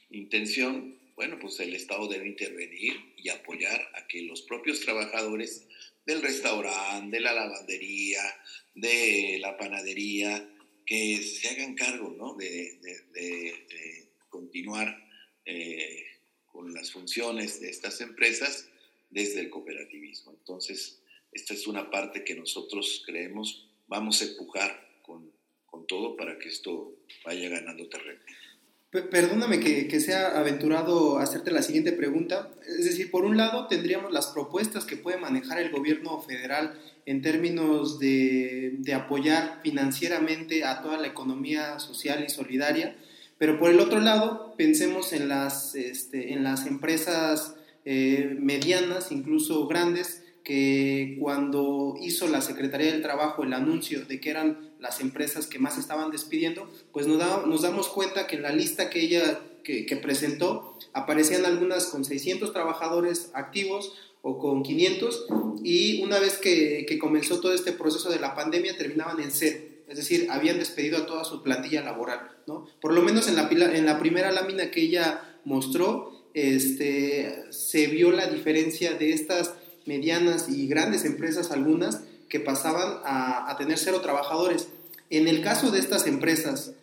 intención, 0.09 0.97
bueno, 1.15 1.37
pues 1.39 1.59
el 1.59 1.75
Estado 1.75 2.07
debe 2.07 2.27
intervenir 2.27 3.13
y 3.17 3.29
apoyar 3.29 3.89
a 3.95 4.07
que 4.07 4.23
los 4.23 4.41
propios 4.43 4.81
trabajadores 4.81 5.67
del 6.05 6.21
restaurante, 6.21 7.17
de 7.17 7.23
la 7.23 7.33
lavandería, 7.33 8.21
de 8.73 9.37
la 9.39 9.57
panadería, 9.57 10.49
que 10.85 11.21
se 11.23 11.49
hagan 11.49 11.75
cargo 11.75 12.13
¿no? 12.17 12.35
de, 12.35 12.79
continuar 14.29 14.97
eh, 15.45 16.05
las 16.71 16.91
funciones 16.91 17.59
de 17.61 17.69
estas 17.69 18.01
empresas 18.01 18.67
desde 19.09 19.41
el 19.41 19.49
cooperativismo. 19.49 20.31
Entonces, 20.31 20.99
esta 21.31 21.53
es 21.53 21.67
una 21.67 21.89
parte 21.89 22.23
que 22.23 22.35
nosotros 22.35 23.03
creemos 23.05 23.67
vamos 23.87 24.21
a 24.21 24.25
empujar 24.25 24.99
con, 25.01 25.31
con 25.65 25.85
todo 25.85 26.15
para 26.15 26.39
que 26.39 26.49
esto 26.49 26.95
vaya 27.25 27.49
ganando 27.49 27.87
terreno. 27.89 28.21
Perdóname 28.93 29.59
que, 29.59 29.99
sea 29.99 30.37
aventurado 30.37 31.17
hacerte 31.17 31.49
la 31.49 31.63
siguiente 31.63 31.93
pregunta. 31.93 32.51
Es 32.77 32.85
decir, 32.85 33.09
por 33.09 33.25
un 33.25 33.37
lado 33.37 33.65
tendríamos 33.65 34.13
las 34.13 34.27
propuestas 34.27 34.85
que 34.85 34.97
puede 34.97 35.17
manejar 35.17 35.59
el 35.59 35.71
gobierno 35.71 36.21
federal 36.21 36.79
en 37.07 37.23
términos 37.23 37.97
de, 37.97 38.79
apoyar 38.95 39.61
financieramente 39.63 40.63
a 40.63 40.83
toda 40.83 40.99
la 40.99 41.07
economía 41.07 41.79
social 41.79 42.23
y 42.23 42.29
solidaria, 42.29 42.95
pero 43.43 43.59
por 43.59 43.69
el 43.69 43.81
otro 43.81 43.99
lado 43.99 44.53
pensemos 44.55 45.11
en 45.11 45.27
las, 45.27 45.75
este, 45.75 46.31
en 46.31 46.45
las 46.45 46.65
empresas 46.65 47.55
eh, 47.83 48.37
medianas, 48.39 49.11
incluso 49.11 49.67
grandes, 49.67 50.23
que 50.45 51.17
cuando 51.19 51.95
hizo 51.99 52.29
la 52.29 52.39
Secretaría 52.39 52.93
del 52.93 53.01
Trabajo 53.01 53.43
el 53.43 53.51
anuncio 53.51 54.05
de 54.05 54.21
que 54.21 54.29
eran 54.29 54.71
las 54.79 55.01
empresas 55.01 55.47
que 55.47 55.59
más 55.59 55.77
estaban 55.77 56.09
despidiendo, 56.09 56.71
pues 56.93 57.05
nos, 57.05 57.45
nos 57.45 57.63
damos 57.63 57.89
cuenta 57.89 58.27
que 58.27 58.37
en 58.37 58.43
la 58.43 58.53
lista 58.53 58.89
que 58.89 59.01
ella 59.01 59.41
que, 59.61 59.99
presentó 60.01 60.77
aparecían 60.93 61.43
algunas 61.43 61.87
con 61.87 62.05
600 62.05 62.53
trabajadores 62.53 63.29
activos 63.33 63.93
o 64.21 64.39
con 64.39 64.63
500 64.63 65.25
y 65.65 66.01
una 66.01 66.17
vez 66.17 66.37
que, 66.37 66.85
que, 66.87 66.97
comenzó 66.97 67.41
todo 67.41 67.53
este 67.53 67.73
proceso 67.73 68.09
de 68.09 68.21
la 68.21 68.35
pandemia 68.35 68.77
terminaban 68.77 69.19
en 69.19 69.31
cero, 69.31 69.65
es 69.89 69.97
decir, 69.97 70.27
habían 70.31 70.59
despedido 70.59 70.99
a 70.99 71.05
toda 71.05 71.25
su 71.25 71.43
plantilla 71.43 71.81
laboral, 71.81 72.32
¿no? 72.47 72.67
Por 72.81 72.93
lo 72.93 73.01
menos 73.01 73.27
en 73.27 73.35
la, 73.35 73.99
primera 73.99 74.31
lámina 74.31 74.71
que 74.71 74.81
ella 74.81 75.21
mostró, 75.45 76.11
este, 76.33 77.45
se 77.51 77.87
vio 77.87 78.11
la 78.11 78.27
diferencia 78.27 78.93
de 78.93 79.13
estas 79.13 79.53
medianas 79.85 80.49
y 80.49 80.67
grandes 80.67 81.05
empresas 81.05 81.51
algunas 81.51 82.01
que 82.29 82.39
pasaban 82.39 82.99
a, 83.05 83.55
tener 83.57 83.77
cero 83.77 84.01
trabajadores. 84.01 84.69
En 85.09 85.27
el 85.27 85.41
caso 85.41 85.69
de 85.69 85.79
estas 85.79 86.07
empresas, 86.07 86.73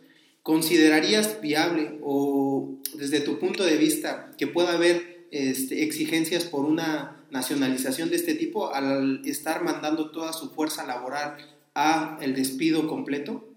¿considerarías 0.43 1.41
viable 1.41 1.99
o 2.03 2.79
desde 2.95 3.21
tu 3.21 3.39
punto 3.39 3.65
de 3.65 3.77
vista 3.77 4.31
que 4.39 4.47
pueda 4.47 4.75
haber 4.75 5.27
este, 5.33 5.83
exigencias 5.83 6.45
por 6.45 6.65
una 6.65 7.25
nacionalización 7.31 8.11
de 8.11 8.17
este 8.17 8.35
tipo 8.35 8.73
al 8.73 9.23
estar 9.25 9.65
mandando 9.65 10.11
toda 10.11 10.33
su 10.33 10.51
fuerza 10.51 10.87
laboral 10.87 11.37
a 11.75 12.19
el 12.21 12.35
despido 12.35 12.87
completo? 12.87 13.50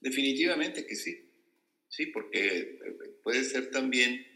Definitivamente 0.00 0.86
que 0.86 0.96
sí. 0.96 1.26
Sí, 1.88 2.06
porque 2.06 2.78
puede 3.22 3.44
ser 3.44 3.70
también 3.70 4.26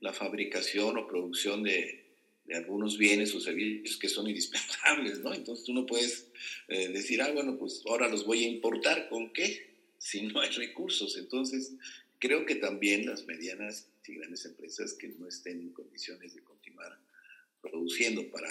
la 0.00 0.12
fabricación 0.12 0.98
o 0.98 1.06
producción 1.06 1.62
de, 1.62 2.06
de 2.46 2.54
algunos 2.54 2.96
bienes 2.96 3.34
o 3.34 3.40
servicios 3.40 3.96
que 3.96 4.08
son 4.08 4.28
indispensables, 4.28 5.20
¿no? 5.20 5.34
Entonces 5.34 5.64
tú 5.64 5.72
no 5.72 5.86
puedes 5.86 6.28
eh, 6.68 6.88
decir, 6.88 7.20
ah, 7.22 7.30
bueno, 7.32 7.58
pues 7.58 7.82
ahora 7.86 8.08
los 8.08 8.24
voy 8.24 8.44
a 8.44 8.48
importar, 8.48 9.08
¿con 9.08 9.32
qué? 9.32 9.94
Si 9.98 10.22
no 10.22 10.40
hay 10.40 10.50
recursos. 10.50 11.16
Entonces, 11.16 11.74
creo 12.18 12.46
que 12.46 12.56
también 12.56 13.06
las 13.06 13.26
medianas 13.26 13.88
y 14.06 14.14
grandes 14.14 14.44
empresas 14.44 14.94
que 14.94 15.08
no 15.08 15.26
estén 15.26 15.60
en 15.60 15.72
condiciones 15.72 16.34
de 16.34 16.42
continuar 16.42 16.96
produciendo 17.60 18.30
para 18.30 18.48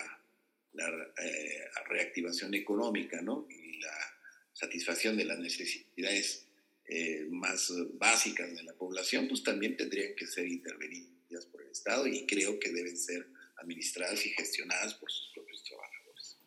la 0.74 0.90
eh, 1.24 1.62
reactivación 1.88 2.54
económica, 2.54 3.22
¿no? 3.22 3.48
Y 3.50 3.80
la 3.80 3.96
satisfacción 4.52 5.16
de 5.16 5.26
las 5.26 5.40
necesidades 5.40 6.45
eh, 6.88 7.26
más 7.30 7.72
básicas 7.94 8.56
de 8.56 8.64
la 8.64 8.74
población, 8.74 9.28
pues 9.28 9.44
también 9.44 9.76
tendrían 9.76 10.14
que 10.16 10.28
ser 10.28 10.48
intervenidas 10.48 11.46
por 11.52 11.64
el 11.64 11.70
Estado 11.70 12.08
y 12.08 12.26
creo 12.26 12.60
que 12.60 12.72
deben 12.72 12.98
ser 12.98 13.28
administradas 13.58 14.26
y 14.26 14.30
gestionadas 14.30 14.94
por 14.96 15.12
sus 15.12 15.32
propios 15.34 15.64
trabajadores. 15.64 16.38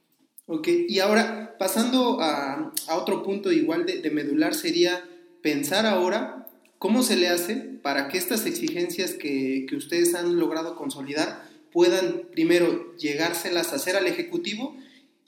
Ok, 0.47 0.69
y 0.89 1.01
ahora 1.01 1.57
pasando 1.59 2.21
a, 2.21 2.73
a 2.87 2.97
otro 2.97 3.23
punto 3.23 3.51
igual 3.51 3.85
de, 3.85 4.01
de, 4.01 4.11
medular 4.11 4.55
sería 4.55 5.09
pensar 5.43 5.87
ahora 5.87 6.49
cómo 6.79 7.03
se 7.03 7.17
le 7.17 7.29
hace 7.29 7.57
para 7.57 8.09
que 8.09 8.19
estas 8.19 8.47
exigencias 8.47 9.15
que, 9.15 9.67
que 9.69 9.77
ustedes 9.77 10.15
han 10.15 10.39
logrado 10.39 10.77
consolidar 10.77 11.49
puedan 11.73 12.29
primero 12.33 12.97
llegárselas 12.97 13.73
a 13.73 13.77
hacer 13.77 13.97
al 13.97 14.07
Ejecutivo 14.07 14.77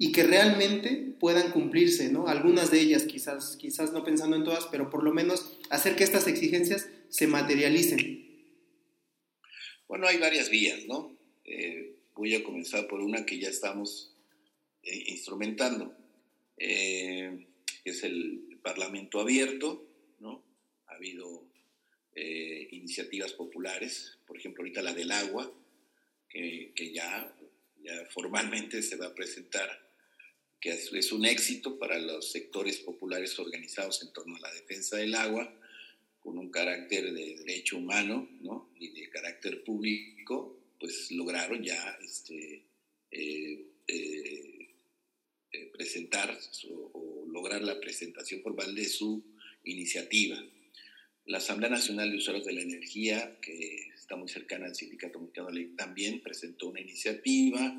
y 0.02 0.12
que 0.12 0.22
realmente 0.22 1.14
puedan 1.20 1.52
cumplirse, 1.52 2.10
¿no? 2.10 2.26
Algunas 2.26 2.70
de 2.70 2.80
ellas, 2.80 3.04
quizás, 3.04 3.58
quizás 3.58 3.92
no 3.92 4.02
pensando 4.02 4.34
en 4.34 4.44
todas, 4.44 4.64
pero 4.70 4.88
por 4.88 5.04
lo 5.04 5.12
menos 5.12 5.58
hacer 5.68 5.94
que 5.94 6.04
estas 6.04 6.26
exigencias 6.26 6.88
se 7.10 7.26
materialicen. 7.26 8.26
Bueno, 9.86 10.06
hay 10.06 10.16
varias 10.16 10.48
vías, 10.48 10.86
¿no? 10.86 11.14
Eh, 11.44 11.96
voy 12.14 12.34
a 12.34 12.42
comenzar 12.42 12.88
por 12.88 13.02
una 13.02 13.26
que 13.26 13.38
ya 13.38 13.50
estamos 13.50 14.16
eh, 14.82 15.04
instrumentando, 15.08 15.94
eh, 16.56 17.46
que 17.84 17.90
es 17.90 18.02
el 18.02 18.58
Parlamento 18.62 19.20
abierto, 19.20 19.86
¿no? 20.18 20.42
Ha 20.86 20.94
habido 20.94 21.46
iniciativas 22.70 23.32
populares, 23.32 24.18
por 24.26 24.38
ejemplo, 24.38 24.62
ahorita 24.62 24.80
la 24.80 24.94
del 24.94 25.12
agua, 25.12 25.52
que, 26.28 26.72
que 26.74 26.92
ya, 26.92 27.34
ya, 27.82 28.06
formalmente 28.06 28.82
se 28.82 28.96
va 28.96 29.06
a 29.06 29.14
presentar, 29.14 29.89
que 30.60 30.70
es, 30.72 31.12
un 31.12 31.24
éxito 31.24 31.78
para 31.78 31.98
los 31.98 32.30
sectores 32.30 32.78
populares 32.78 33.38
organizados 33.38 34.02
en 34.02 34.12
torno 34.12 34.36
a 34.36 34.40
la 34.40 34.52
defensa 34.52 34.98
del 34.98 35.14
agua, 35.14 35.52
con 36.20 36.36
un 36.36 36.50
carácter 36.50 37.12
de 37.14 37.36
derecho 37.36 37.78
humano 37.78 38.28
¿no? 38.40 38.70
y 38.78 38.90
de 38.90 39.08
carácter 39.08 39.64
público, 39.64 40.60
pues 40.78 41.10
lograron 41.12 41.62
ya 41.62 41.98
este, 42.04 42.66
eh, 43.10 43.66
eh, 43.86 44.68
eh, 45.52 45.66
presentar 45.72 46.38
o 46.74 47.26
lograr 47.26 47.62
la 47.62 47.80
presentación 47.80 48.42
formal 48.42 48.74
de 48.74 48.84
su 48.84 49.24
iniciativa. 49.64 50.44
La 51.24 51.38
Asamblea 51.38 51.70
Nacional 51.70 52.10
de 52.10 52.18
Usuarios 52.18 52.44
de 52.44 52.52
la 52.52 52.62
Energía, 52.62 53.38
que 53.40 53.88
está 53.94 54.16
muy 54.16 54.28
cercana 54.28 54.66
al 54.66 54.74
Sindicato 54.74 55.20
Mexicano 55.20 55.48
también 55.76 56.20
presentó 56.20 56.68
una 56.68 56.80
iniciativa, 56.80 57.74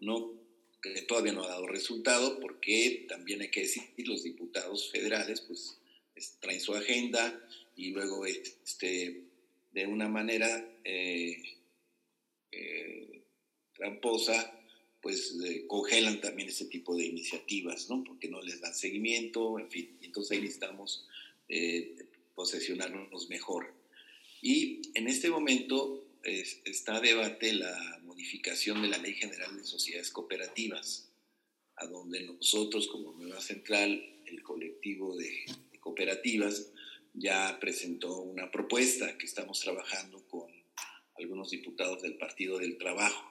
no, 0.00 0.47
que 0.82 1.02
todavía 1.02 1.32
no 1.32 1.44
ha 1.44 1.48
dado 1.48 1.66
resultado, 1.66 2.38
porque 2.40 3.06
también 3.08 3.40
hay 3.40 3.50
que 3.50 3.62
decir, 3.62 3.82
los 3.98 4.22
diputados 4.22 4.90
federales 4.90 5.40
pues 5.40 5.78
traen 6.40 6.60
su 6.60 6.74
agenda 6.74 7.40
y 7.76 7.90
luego 7.90 8.26
este, 8.26 9.22
de 9.72 9.86
una 9.86 10.08
manera 10.08 10.68
eh, 10.84 11.42
tramposa, 13.74 14.54
pues 15.00 15.36
eh, 15.44 15.64
congelan 15.66 16.20
también 16.20 16.48
ese 16.48 16.64
tipo 16.66 16.96
de 16.96 17.06
iniciativas, 17.06 17.88
¿no? 17.88 18.02
Porque 18.02 18.28
no 18.28 18.42
les 18.42 18.60
dan 18.60 18.74
seguimiento, 18.74 19.58
en 19.58 19.70
fin. 19.70 19.96
Entonces 20.02 20.32
ahí 20.32 20.40
necesitamos 20.40 21.06
eh, 21.48 21.94
posesionarnos 22.34 23.28
mejor. 23.28 23.72
Y 24.42 24.82
en 24.94 25.08
este 25.08 25.30
momento 25.30 26.04
está 26.22 26.96
a 26.96 27.00
debate 27.00 27.52
la 27.52 28.00
modificación 28.18 28.82
de 28.82 28.88
la 28.88 28.98
Ley 28.98 29.14
General 29.14 29.56
de 29.56 29.62
Sociedades 29.62 30.10
Cooperativas, 30.10 31.08
a 31.76 31.86
donde 31.86 32.24
nosotros 32.24 32.88
como 32.88 33.12
Nueva 33.12 33.40
Central, 33.40 34.22
el 34.26 34.42
colectivo 34.42 35.16
de, 35.16 35.46
cooperativas 35.78 36.72
ya 37.14 37.56
presentó 37.60 38.18
una 38.18 38.50
propuesta 38.50 39.16
que 39.16 39.24
estamos 39.24 39.60
trabajando 39.60 40.26
con 40.26 40.50
algunos 41.16 41.50
diputados 41.50 42.02
del 42.02 42.16
Partido 42.16 42.58
del 42.58 42.76
Trabajo. 42.76 43.24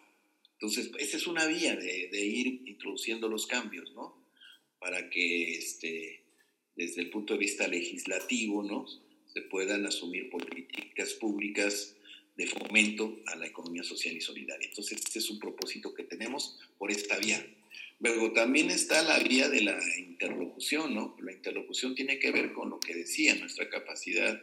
Entonces, 0.53 0.89
esa 0.99 1.17
es 1.17 1.27
una 1.27 1.45
vía 1.47 1.75
de, 1.75 2.07
de 2.07 2.25
ir 2.25 2.47
introduciendo 2.65 3.27
los 3.27 3.45
cambios, 3.45 3.91
¿no? 3.91 4.25
Para 4.79 5.09
que 5.09 5.57
este, 5.57 6.23
desde 6.77 7.01
el 7.01 7.09
punto 7.09 7.33
de 7.33 7.39
vista 7.39 7.67
legislativo, 7.67 8.63
¿no? 8.63 8.87
Se 9.33 9.41
puedan 9.41 9.85
asumir 9.85 10.29
políticas 10.29 11.13
públicas 11.15 11.96
de 12.37 12.47
fomento 12.47 13.19
a 13.25 13.35
la 13.35 13.47
economía 13.47 13.83
social 13.83 14.15
y 14.15 14.21
solidaria. 14.21 14.67
Entonces, 14.67 14.99
este 14.99 15.19
es 15.19 15.29
un 15.29 15.39
propósito 15.39 15.93
que 15.93 16.03
tenemos 16.03 16.59
por 16.77 16.91
esta 16.91 17.17
vía. 17.17 17.45
Luego 17.99 18.31
también 18.31 18.69
está 18.69 19.01
la 19.01 19.17
vía 19.19 19.49
de 19.49 19.61
la 19.61 19.79
interlocución, 19.97 20.93
¿no? 20.93 21.17
La 21.19 21.31
interlocución 21.31 21.95
tiene 21.95 22.19
que 22.19 22.31
ver 22.31 22.53
con 22.53 22.69
lo 22.69 22.79
que 22.79 22.93
decía, 22.93 23.33
nuestra 23.35 23.69
capacidad 23.69 24.39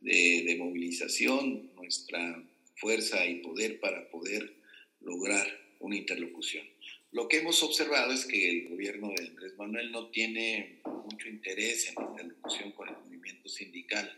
de, 0.00 0.42
de 0.44 0.56
movilización, 0.56 1.70
nuestra 1.76 2.42
fuerza 2.74 3.24
y 3.24 3.36
poder 3.36 3.78
para 3.78 4.10
poder 4.10 4.52
lograr 5.00 5.46
una 5.78 5.96
interlocución. 5.96 6.66
Lo 7.12 7.28
que 7.28 7.38
hemos 7.38 7.62
observado 7.62 8.12
es 8.12 8.26
que 8.26 8.50
el 8.50 8.68
gobierno 8.68 9.10
de 9.16 9.28
Andrés 9.28 9.56
Manuel 9.56 9.92
no 9.92 10.08
tiene 10.08 10.80
mucho 11.04 11.28
interés 11.28 11.88
en 11.88 11.94
la 11.94 12.10
interlocución 12.10 12.72
con 12.72 12.88
el 12.88 12.96
movimiento 12.96 13.48
sindical 13.48 14.12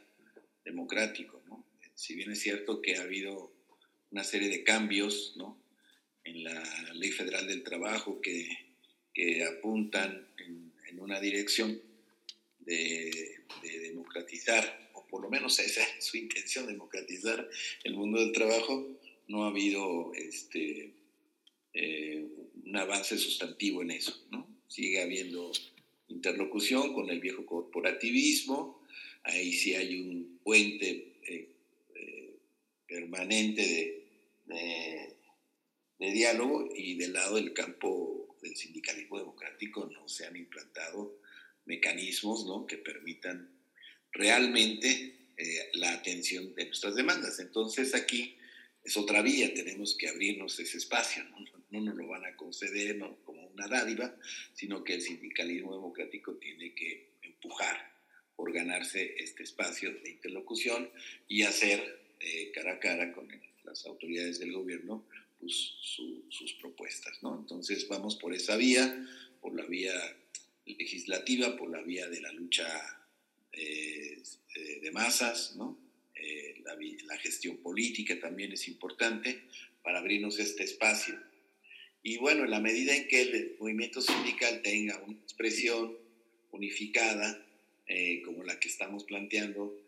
democrático, 0.64 1.42
¿no? 1.46 1.59
Si 2.00 2.14
bien 2.14 2.32
es 2.32 2.40
cierto 2.40 2.80
que 2.80 2.96
ha 2.96 3.02
habido 3.02 3.52
una 4.10 4.24
serie 4.24 4.48
de 4.48 4.64
cambios, 4.64 5.34
¿no? 5.36 5.62
En 6.24 6.44
la 6.44 6.94
Ley 6.94 7.10
Federal 7.10 7.46
del 7.46 7.62
Trabajo 7.62 8.22
que, 8.22 8.48
que 9.12 9.44
apuntan 9.44 10.26
en, 10.38 10.98
una 10.98 11.20
dirección 11.20 11.78
de, 12.60 13.42
de, 13.62 13.78
democratizar, 13.80 14.90
o 14.94 15.06
por 15.08 15.20
lo 15.20 15.28
menos 15.28 15.58
esa 15.58 15.82
es 15.82 16.02
su 16.02 16.16
intención, 16.16 16.66
democratizar 16.66 17.46
el 17.84 17.92
mundo 17.92 18.18
del 18.18 18.32
trabajo, 18.32 18.98
no 19.28 19.44
ha 19.44 19.48
habido 19.48 20.14
este, 20.14 20.94
eh, 21.74 22.26
un 22.64 22.76
avance 22.76 23.18
sustantivo 23.18 23.82
en 23.82 23.90
eso, 23.90 24.26
¿no? 24.30 24.48
Sigue 24.68 25.02
habiendo 25.02 25.52
interlocución 26.08 26.94
con 26.94 27.10
el 27.10 27.20
viejo 27.20 27.44
corporativismo, 27.44 28.82
ahí 29.22 29.52
sí 29.52 29.74
hay 29.74 30.00
un 30.00 30.40
puente 30.42 31.09
permanente 32.90 33.62
de, 34.46 35.16
diálogo 35.98 36.68
y 36.74 36.96
del 36.96 37.12
lado 37.12 37.36
del 37.36 37.52
campo 37.52 38.36
del 38.42 38.56
sindicalismo 38.56 39.18
democrático 39.18 39.86
no 39.86 40.08
se 40.08 40.26
han 40.26 40.34
implantado 40.36 41.20
mecanismos 41.66 42.44
¿no? 42.46 42.66
que 42.66 42.78
permitan 42.78 43.48
realmente 44.10 45.28
eh, 45.36 45.70
la 45.74 45.92
atención 45.92 46.54
de 46.54 46.66
nuestras 46.66 46.96
demandas. 46.96 47.38
Entonces 47.38 47.94
aquí 47.94 48.36
es 48.82 48.96
otra 48.96 49.22
vía, 49.22 49.54
tenemos 49.54 49.96
que 49.96 50.08
abrirnos 50.08 50.58
ese 50.58 50.78
espacio, 50.78 51.22
¿no? 51.24 51.38
no 51.70 51.80
nos 51.80 51.94
lo 51.94 52.08
van 52.08 52.24
a 52.24 52.36
conceder 52.36 52.96
¿no? 52.96 53.16
como 53.24 53.46
una 53.46 53.68
dádiva, 53.68 54.14
sino 54.52 54.82
que 54.82 54.94
el 54.94 55.02
sindicalismo 55.02 55.74
democrático 55.74 56.34
tiene 56.36 56.74
que 56.74 57.12
empujar 57.22 57.94
por 58.34 58.52
ganarse 58.52 59.14
este 59.18 59.44
espacio 59.44 59.92
de 60.02 60.10
interlocución 60.10 60.90
y 61.28 61.42
hacer 61.42 61.99
eh, 62.20 62.50
cara 62.52 62.74
a 62.74 62.78
cara 62.78 63.12
con 63.12 63.28
las 63.64 63.86
autoridades 63.86 64.38
del 64.38 64.52
gobierno 64.52 65.04
pues, 65.38 65.54
su, 65.80 66.24
sus 66.28 66.52
propuestas. 66.54 67.22
¿no? 67.22 67.38
Entonces 67.38 67.88
vamos 67.88 68.16
por 68.16 68.34
esa 68.34 68.56
vía, 68.56 69.06
por 69.40 69.54
la 69.54 69.64
vía 69.64 69.94
legislativa, 70.66 71.56
por 71.56 71.70
la 71.70 71.82
vía 71.82 72.08
de 72.08 72.20
la 72.20 72.32
lucha 72.32 72.66
eh, 73.52 74.22
de 74.82 74.90
masas, 74.92 75.56
¿no? 75.56 75.78
eh, 76.14 76.54
la, 77.06 77.16
gestión 77.18 77.58
política 77.58 78.18
también 78.18 78.52
es 78.52 78.66
importante 78.68 79.42
para 79.82 79.98
abrirnos 79.98 80.38
este 80.38 80.64
espacio 80.64 81.18
y 82.02 82.16
bueno, 82.16 82.44
en 82.44 82.50
la 82.50 82.60
medida 82.60 82.96
en 82.96 83.08
que 83.08 83.20
el 83.22 83.56
movimiento 83.58 84.00
sindical 84.00 84.62
tenga 84.62 84.98
una 85.02 85.18
expresión 85.18 85.96
unificada, 86.50 87.44
eh, 87.86 88.22
como 88.24 88.42
la 88.42 88.58
que 88.58 88.68
estamos 88.68 89.04
planteando, 89.04 89.78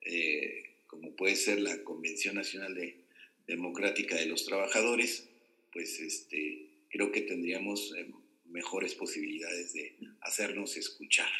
eh, 0.00 0.67
como 0.88 1.14
puede 1.14 1.36
ser 1.36 1.60
la 1.60 1.84
Convención 1.84 2.34
Nacional 2.34 2.74
de, 2.74 2.96
Democrática 3.46 4.16
de 4.16 4.26
los 4.26 4.44
Trabajadores, 4.44 5.24
pues 5.72 6.00
este, 6.00 6.66
creo 6.90 7.12
que 7.12 7.22
tendríamos 7.22 7.94
eh, 7.96 8.10
mejores 8.46 8.94
posibilidades 8.94 9.72
de 9.72 9.96
hacernos 10.20 10.76
escuchar 10.76 11.30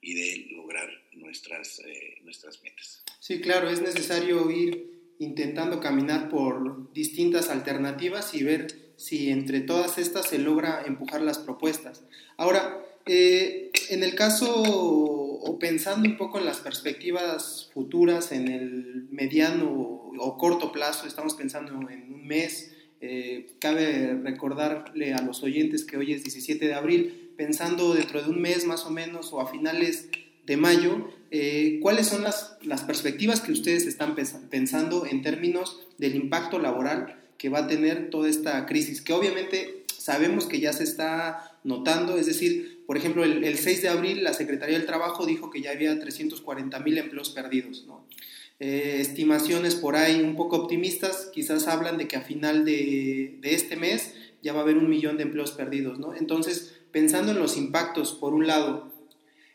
y 0.00 0.14
de 0.14 0.46
lograr 0.52 0.88
nuestras, 1.12 1.80
eh, 1.80 2.18
nuestras 2.22 2.62
metas. 2.62 3.02
Sí, 3.18 3.40
claro, 3.40 3.68
es 3.68 3.82
necesario 3.82 4.50
ir 4.50 5.14
intentando 5.18 5.80
caminar 5.80 6.28
por 6.28 6.92
distintas 6.92 7.48
alternativas 7.48 8.34
y 8.34 8.44
ver 8.44 8.92
si 8.96 9.30
entre 9.30 9.60
todas 9.60 9.98
estas 9.98 10.28
se 10.28 10.38
logra 10.38 10.84
empujar 10.86 11.20
las 11.20 11.38
propuestas. 11.38 12.02
Ahora, 12.36 12.84
eh, 13.06 13.70
en 13.90 14.02
el 14.02 14.14
caso 14.14 15.19
o 15.42 15.58
pensando 15.58 16.08
un 16.08 16.16
poco 16.16 16.38
en 16.38 16.44
las 16.44 16.58
perspectivas 16.58 17.70
futuras, 17.72 18.30
en 18.32 18.48
el 18.48 19.08
mediano 19.10 19.70
o 19.70 20.36
corto 20.36 20.70
plazo, 20.70 21.06
estamos 21.06 21.34
pensando 21.34 21.72
en 21.90 22.12
un 22.12 22.26
mes, 22.26 22.72
eh, 23.00 23.52
cabe 23.58 24.18
recordarle 24.22 25.14
a 25.14 25.22
los 25.22 25.42
oyentes 25.42 25.84
que 25.84 25.96
hoy 25.96 26.12
es 26.12 26.22
17 26.22 26.66
de 26.66 26.74
abril, 26.74 27.32
pensando 27.36 27.94
dentro 27.94 28.22
de 28.22 28.28
un 28.28 28.40
mes 28.40 28.66
más 28.66 28.84
o 28.84 28.90
menos 28.90 29.32
o 29.32 29.40
a 29.40 29.50
finales 29.50 30.10
de 30.44 30.56
mayo, 30.58 31.08
eh, 31.30 31.78
¿cuáles 31.80 32.08
son 32.08 32.22
las, 32.22 32.58
las 32.62 32.82
perspectivas 32.82 33.40
que 33.40 33.52
ustedes 33.52 33.86
están 33.86 34.14
pensando 34.50 35.06
en 35.06 35.22
términos 35.22 35.86
del 35.96 36.16
impacto 36.16 36.58
laboral 36.58 37.16
que 37.38 37.48
va 37.48 37.60
a 37.60 37.66
tener 37.66 38.10
toda 38.10 38.28
esta 38.28 38.66
crisis, 38.66 39.00
que 39.00 39.14
obviamente 39.14 39.84
sabemos 39.96 40.46
que 40.46 40.60
ya 40.60 40.74
se 40.74 40.84
está 40.84 41.58
notando, 41.64 42.18
es 42.18 42.26
decir, 42.26 42.79
por 42.90 42.96
ejemplo, 42.96 43.22
el, 43.22 43.44
el 43.44 43.56
6 43.56 43.82
de 43.82 43.88
abril 43.88 44.24
la 44.24 44.34
Secretaría 44.34 44.76
del 44.76 44.84
Trabajo 44.84 45.24
dijo 45.24 45.48
que 45.48 45.60
ya 45.60 45.70
había 45.70 45.96
340 46.00 46.76
mil 46.80 46.98
empleos 46.98 47.30
perdidos, 47.30 47.84
¿no? 47.86 48.04
Eh, 48.58 48.96
estimaciones 48.98 49.76
por 49.76 49.94
ahí 49.94 50.20
un 50.20 50.34
poco 50.34 50.56
optimistas, 50.56 51.30
quizás 51.32 51.68
hablan 51.68 51.98
de 51.98 52.08
que 52.08 52.16
a 52.16 52.22
final 52.22 52.64
de, 52.64 53.38
este 53.44 53.76
mes 53.76 54.16
ya 54.42 54.52
va 54.52 54.58
a 54.58 54.62
haber 54.62 54.76
un 54.76 54.90
millón 54.90 55.18
de 55.18 55.22
empleos 55.22 55.52
perdidos. 55.52 56.00
Entonces, 56.18 56.80
pensando 56.90 57.30
en 57.30 57.38
los 57.38 57.56
impactos, 57.56 58.12
por 58.12 58.34
un 58.34 58.48
lado, 58.48 58.90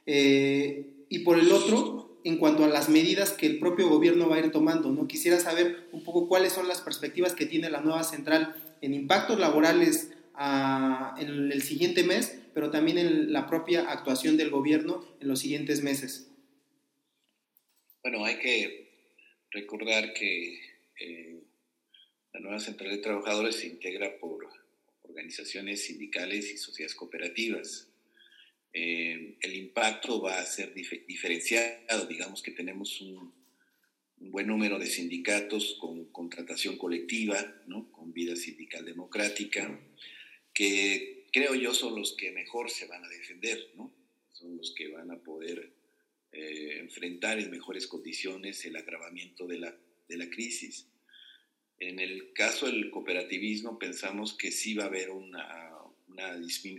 eh, 0.05 0.85
y 1.09 1.19
por 1.19 1.37
el 1.37 1.51
otro, 1.51 2.17
en 2.23 2.37
cuanto 2.37 2.63
a 2.63 2.69
las 2.69 2.87
medidas 2.87 3.33
que 3.33 3.47
el 3.47 3.59
propio 3.59 3.89
gobierno 3.89 4.29
va 4.29 4.37
a 4.37 4.39
ir 4.39 4.53
tomando. 4.53 4.93
¿no? 4.93 5.09
Quisiera 5.09 5.41
saber 5.41 5.89
un 5.91 6.05
poco 6.05 6.29
cuáles 6.29 6.53
son 6.53 6.69
las 6.69 6.79
perspectivas 6.79 7.33
que 7.33 7.45
tiene 7.45 7.69
la 7.69 7.81
nueva 7.81 8.05
central 8.05 8.55
en 8.79 8.93
impactos 8.93 9.37
laborales 9.41 10.11
a, 10.33 11.15
ah, 11.17 11.21
en 11.21 11.51
el 11.51 11.61
siguiente 11.63 12.05
mes, 12.05 12.39
pero 12.55 12.71
también 12.71 12.97
en 12.97 13.33
la 13.33 13.45
propia 13.45 13.91
actuación 13.91 14.37
del 14.37 14.49
gobierno 14.49 15.05
en 15.19 15.27
los 15.27 15.39
siguientes 15.39 15.83
meses. 15.83 16.31
Bueno, 18.01 18.23
hay 18.23 18.39
que 18.39 18.89
recordar 19.51 20.13
que 20.13 20.61
eh, 21.01 21.43
la 22.33 22.39
nueva 22.39 22.59
central 22.61 22.91
de 22.91 22.99
trabajadores 22.99 23.57
se 23.57 23.67
integra 23.67 24.17
por 24.19 24.47
organizaciones 25.01 25.83
sindicales 25.83 26.49
y 26.49 26.57
sociedades 26.57 26.95
cooperativas 26.95 27.89
eh, 28.77 29.37
el 29.39 29.55
impacto 29.55 30.21
va 30.21 30.37
a 30.37 30.45
ser 30.45 30.73
dif 30.73 30.91
diferenciado. 31.07 32.05
Digamos 32.07 32.41
que 32.41 32.51
tenemos 32.51 32.99
un, 32.99 33.33
un, 34.19 34.31
buen 34.31 34.47
número 34.47 34.77
de 34.77 34.87
sindicatos 34.87 35.77
con 35.79 36.05
contratación 36.11 36.77
colectiva, 36.77 37.37
¿no? 37.67 37.89
con 37.93 38.11
vida 38.11 38.35
sindical 38.35 38.83
democrática, 38.83 39.79
que 40.53 41.14
creo 41.35 41.53
yo 41.53 41.73
son 41.73 41.99
los 41.99 42.15
que 42.15 42.31
mejor 42.31 42.71
se 42.71 42.87
van 42.87 43.03
a 43.03 43.09
defender, 43.09 43.73
¿no? 43.75 43.93
son 44.31 44.55
los 44.55 44.73
que 44.73 44.87
van 44.87 45.11
a 45.11 45.21
poder 45.21 45.69
eh, 46.31 46.77
enfrentar 46.79 47.39
en 47.39 47.51
mejores 47.51 47.87
condiciones 47.87 48.63
el 48.63 48.77
agravamiento 48.77 49.45
de 49.45 49.59
la, 49.59 49.77
de 50.07 50.17
la 50.17 50.29
crisis. 50.29 50.87
En 51.77 51.99
el 51.99 52.31
caso 52.31 52.67
del 52.67 52.89
cooperativismo 52.89 53.77
pensamos 53.77 54.33
que 54.33 54.49
sí 54.49 54.75
va 54.75 54.85
a 54.85 54.87
haber 54.87 55.09
una 55.09 55.61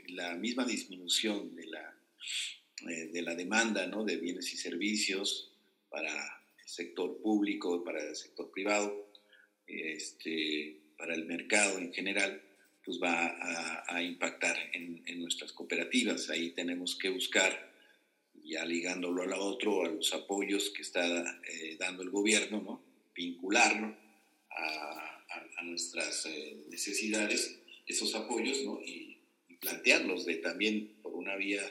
la 0.08 0.34
misma 0.36 0.64
disminución 0.64 1.54
de 1.54 1.66
la, 1.66 1.94
eh, 2.88 3.10
de 3.12 3.20
la 3.20 3.34
demanda 3.34 3.86
¿no? 3.86 4.04
de 4.04 4.16
bienes 4.16 4.50
y 4.54 4.56
servicios 4.56 5.52
para 5.90 6.10
el 6.10 6.68
sector 6.68 7.20
público, 7.20 7.84
para 7.84 8.02
el 8.02 8.16
sector 8.16 8.50
privado, 8.50 9.12
este, 9.66 10.80
para 10.96 11.14
el 11.14 11.26
mercado 11.26 11.76
en 11.76 11.92
general, 11.92 12.42
pues 12.86 13.02
va 13.02 13.84
a, 13.88 14.00
impactar 14.00 14.56
en, 14.72 15.02
en, 15.06 15.20
nuestras 15.20 15.52
cooperativas. 15.52 16.30
Ahí 16.30 16.50
tenemos 16.50 16.94
que 16.94 17.08
buscar, 17.08 17.72
ya 18.44 18.64
ligándolo 18.64 19.24
a 19.24 19.26
lo 19.26 19.44
otro, 19.44 19.84
a 19.84 19.88
los 19.88 20.14
apoyos 20.14 20.70
que 20.70 20.82
está 20.82 21.04
eh, 21.42 21.76
dando 21.80 22.04
el 22.04 22.10
gobierno, 22.10 22.62
¿no? 22.62 22.82
vincularlo 23.12 23.96
a, 24.50 25.24
a, 25.56 25.62
nuestras 25.64 26.26
eh, 26.26 26.58
necesidades, 26.70 27.58
esos 27.86 28.14
apoyos, 28.14 28.62
¿no? 28.64 28.80
y 28.80 29.18
plantearlos 29.60 30.24
de 30.24 30.36
también 30.36 30.92
por 31.02 31.14
una 31.14 31.34
vía 31.34 31.62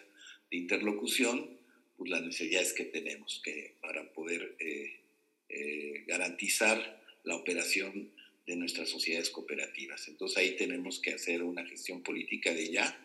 de 0.52 0.58
interlocución, 0.58 1.58
pues, 1.96 2.10
las 2.10 2.24
necesidades 2.24 2.74
que 2.74 2.84
tenemos 2.84 3.42
que, 3.42 3.78
para 3.80 4.12
poder 4.12 4.58
eh, 4.60 6.04
garantizar 6.08 7.02
la 7.24 7.38
operación 7.38 8.12
de 8.46 8.56
nuestras 8.56 8.90
sociedades 8.90 9.30
cooperativas. 9.30 10.08
Entonces 10.08 10.38
ahí 10.38 10.56
tenemos 10.56 11.00
que 11.00 11.14
hacer 11.14 11.44
una 11.44 11.66
gestión 11.66 12.04
política 12.04 12.54
de 12.54 12.72
ya 12.72 13.00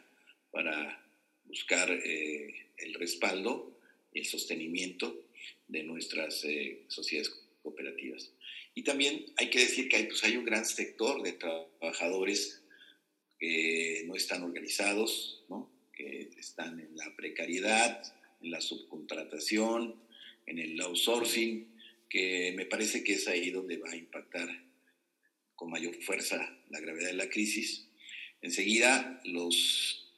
para 0.51 1.05
buscar 1.45 1.91
el 1.91 2.95
respaldo 2.95 3.79
y 4.13 4.21
el 4.21 4.27
sostenimiento 4.27 5.29
de 5.69 5.83
nuestras 5.83 6.45
sociedades 6.89 7.31
cooperativas. 7.63 8.33
Y 8.75 8.83
también 8.83 9.27
hay 9.37 9.51
que 9.51 9.61
decir 9.61 9.89
que 9.89 9.97
hay, 9.97 10.05
pues, 10.05 10.23
hay 10.25 10.37
un 10.37 10.45
gran 10.45 10.65
sector 10.65 11.23
de 11.23 11.33
trabajadores 11.33 12.63
que 13.39 14.05
no 14.07 14.15
están 14.15 14.43
organizados, 14.43 15.43
¿no? 15.49 15.71
que 15.95 16.31
están 16.39 16.79
en 16.79 16.97
la 16.97 17.15
precariedad, 17.17 18.03
en 18.43 18.51
la 18.51 18.61
subcontratación, 18.61 19.97
en 20.47 20.59
el 20.59 20.81
outsourcing, 20.81 21.69
que 22.09 22.53
me 22.57 22.67
parece 22.67 23.03
que 23.05 23.15
es 23.15 23.29
ahí 23.29 23.51
donde 23.51 23.77
va 23.77 23.91
a 23.91 23.97
impactar 23.97 24.49
con 25.61 25.71
mayor 25.71 25.95
fuerza 25.97 26.57
la 26.71 26.81
gravedad 26.81 27.09
de 27.09 27.17
la 27.17 27.29
crisis. 27.29 27.87
Enseguida, 28.41 29.21
los 29.25 30.11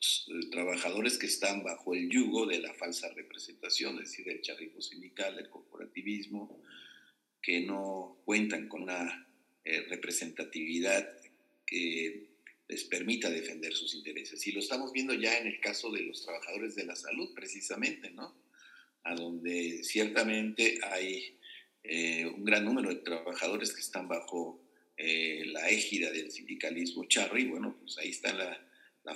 trabajadores 0.52 1.18
que 1.18 1.26
están 1.26 1.64
bajo 1.64 1.94
el 1.94 2.08
yugo 2.08 2.46
de 2.46 2.60
la 2.60 2.72
falsa 2.74 3.12
representación, 3.12 3.96
es 3.96 4.10
decir, 4.10 4.24
del 4.24 4.40
charrismo 4.40 4.80
sindical, 4.80 5.34
del 5.34 5.50
corporativismo, 5.50 6.62
que 7.42 7.60
no 7.60 8.22
cuentan 8.24 8.68
con 8.68 8.84
una 8.84 9.26
eh, 9.64 9.80
representatividad 9.88 11.08
que 11.66 12.28
les 12.68 12.84
permita 12.84 13.28
defender 13.28 13.74
sus 13.74 13.96
intereses. 13.96 14.46
Y 14.46 14.52
lo 14.52 14.60
estamos 14.60 14.92
viendo 14.92 15.12
ya 15.12 15.38
en 15.38 15.48
el 15.48 15.58
caso 15.58 15.90
de 15.90 16.02
los 16.02 16.22
trabajadores 16.22 16.76
de 16.76 16.84
la 16.84 16.94
salud, 16.94 17.34
precisamente, 17.34 18.12
¿no? 18.12 18.32
A 19.02 19.16
donde 19.16 19.82
ciertamente 19.82 20.78
hay 20.84 21.36
eh, 21.82 22.26
un 22.26 22.44
gran 22.44 22.64
número 22.64 22.90
de 22.90 23.00
trabajadores 23.00 23.72
que 23.72 23.80
están 23.80 24.06
bajo 24.06 24.61
eh, 25.04 25.44
la 25.46 25.68
égida 25.68 26.10
del 26.10 26.30
sindicalismo 26.30 27.04
charro 27.06 27.38
y 27.38 27.46
bueno, 27.46 27.76
pues 27.80 27.98
ahí 27.98 28.10
está 28.10 28.32
la, 28.32 28.68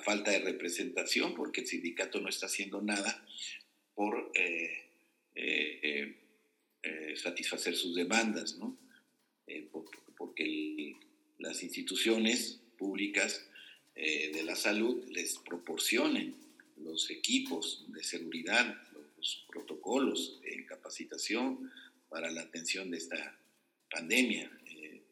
falta 0.02 0.30
de 0.30 0.40
representación 0.40 1.34
porque 1.34 1.62
el 1.62 1.66
sindicato 1.66 2.20
no 2.20 2.28
está 2.28 2.46
haciendo 2.46 2.82
nada 2.82 3.24
por 3.94 4.30
eh, 4.34 4.86
satisfacer 7.16 7.74
sus 7.74 7.94
demandas, 7.94 8.56
¿no? 8.56 8.76
Eh, 9.46 9.68
porque 10.16 10.96
las 11.38 11.62
instituciones 11.62 12.60
públicas 12.78 13.44
eh, 13.94 14.30
de 14.32 14.42
la 14.44 14.54
salud 14.54 15.04
les 15.08 15.38
proporcionen 15.38 16.36
los 16.76 17.10
equipos 17.10 17.84
de 17.88 18.04
seguridad, 18.04 18.80
los 19.16 19.44
protocolos 19.48 20.40
en 20.44 20.64
capacitación 20.66 21.72
para 22.08 22.30
la 22.30 22.42
atención 22.42 22.90
de 22.90 22.98
esta 22.98 23.38
pandemia. 23.90 24.50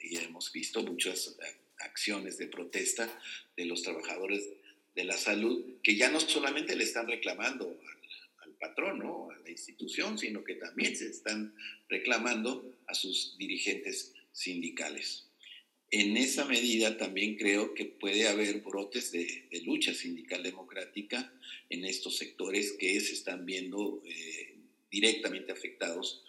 Y 0.04 0.16
hemos 0.16 0.52
visto 0.52 0.82
muchas 0.82 1.36
acciones 1.78 2.38
de 2.38 2.46
protesta 2.46 3.20
de 3.56 3.64
los 3.66 3.82
trabajadores 3.82 4.48
de 4.94 5.04
la 5.04 5.16
salud 5.16 5.64
que 5.82 5.96
ya 5.96 6.10
no 6.10 6.20
solamente 6.20 6.76
le 6.76 6.84
están 6.84 7.08
reclamando 7.08 7.78
patrón, 8.64 8.98
¿no? 8.98 9.30
a 9.30 9.38
la 9.38 9.50
institución, 9.50 10.18
sino 10.18 10.42
que 10.42 10.54
también 10.54 10.96
se 10.96 11.08
están 11.08 11.54
reclamando 11.88 12.74
a 12.86 12.94
sus 12.94 13.36
dirigentes 13.36 14.14
sindicales. 14.32 15.26
En 15.90 16.16
esa 16.16 16.44
medida 16.44 16.96
también 16.96 17.36
creo 17.36 17.74
que 17.74 17.84
puede 17.84 18.26
haber 18.26 18.60
brotes 18.60 19.12
de, 19.12 19.48
lucha 19.64 19.94
sindical 19.94 20.42
democrática 20.42 21.32
en 21.70 21.84
estos 21.84 22.16
sectores 22.16 22.72
que 22.72 23.00
se 23.00 23.12
están 23.12 23.46
viendo 23.46 24.02
eh, 24.06 24.54
directamente 24.90 25.52
afectados 25.52 26.24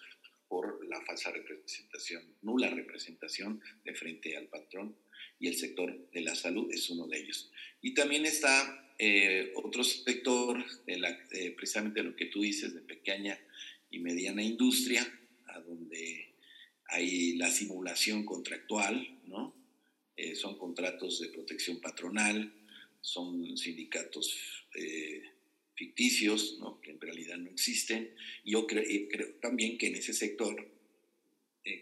por 0.48 0.86
la 0.88 1.02
falsa 1.02 1.32
representación, 1.32 2.24
nula 2.41 2.70
representación 2.70 3.62
de 3.84 3.93
frente 3.93 4.38
al 4.38 4.48
patrón 4.48 4.96
y 5.39 5.48
el 5.48 5.56
sector 5.56 6.10
de 6.12 6.22
la 6.22 6.36
salud 6.36 6.72
es 6.72 6.89
uno 6.89 7.08
de 7.08 7.20
ellos. 7.20 7.52
Y 7.82 7.93
también 7.93 8.26
está 8.26 8.93
eh, 8.98 9.52
otro 9.56 9.84
sector, 9.84 10.64
la, 10.88 11.18
precisamente 11.56 12.04
lo 12.04 12.16
que 12.16 12.28
tú 12.28 12.41
dices, 12.41 12.74
de 12.74 12.82
pequeña 12.82 13.39
y 13.89 14.00
mediana 14.00 14.41
industria, 14.41 15.06
a 15.48 15.60
donde 15.60 16.34
hay 16.88 17.36
la 17.36 17.50
simulación 17.50 18.26
contractual, 18.26 19.20
¿no? 19.26 19.54
Eh, 20.16 20.36
son 20.36 20.58
contratos 20.58 21.20
de 21.20 21.30
protección 21.30 21.82
patronal, 21.82 22.54
son 23.02 23.58
sindicatos 23.58 24.66
eh, 24.76 25.22
ficticios, 25.76 26.57
¿no? 26.59 26.82
que 26.82 26.91
en 26.91 27.01
realidad 27.01 27.38
no 27.38 27.49
existen. 27.49 28.13
Yo 28.43 28.65
creo, 28.67 28.84
también 29.41 29.78
que 29.78 29.88
en 29.88 29.95
ese 29.95 30.13
sector, 30.13 30.67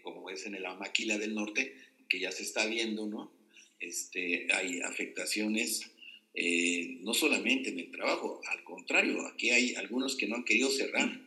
como 0.02 0.30
es 0.30 0.46
en 0.46 0.60
la 0.62 0.74
Maquila 0.74 1.18
del 1.18 1.34
Norte, 1.34 1.76
que 2.08 2.20
ya 2.20 2.32
se 2.32 2.42
está 2.42 2.66
viendo, 2.66 3.06
¿no? 3.06 3.32
Este, 3.80 4.46
hay 4.52 4.80
afectaciones 4.80 5.90
eh, 6.36 6.98
no 7.02 7.14
solamente 7.14 7.70
en 7.70 7.78
el 7.78 7.92
trabajo, 7.92 8.40
al 8.50 8.64
contrario, 8.64 9.24
aquí 9.28 9.50
hay 9.50 9.76
algunos 9.76 10.16
que 10.16 10.26
no 10.26 10.34
han 10.34 10.44
querido 10.44 10.68
cerrar 10.68 11.20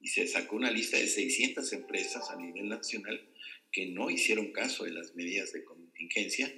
y 0.00 0.08
se 0.08 0.28
sacó 0.28 0.54
una 0.54 0.70
lista 0.70 0.96
de 0.96 1.08
600 1.08 1.72
empresas 1.72 2.30
a 2.30 2.36
nivel 2.36 2.68
nacional 2.68 3.20
que 3.72 3.86
no 3.86 4.10
hicieron 4.10 4.52
caso 4.52 4.84
de 4.84 4.92
las 4.92 5.16
medidas 5.16 5.52
de 5.52 5.64
contingencia, 5.64 6.54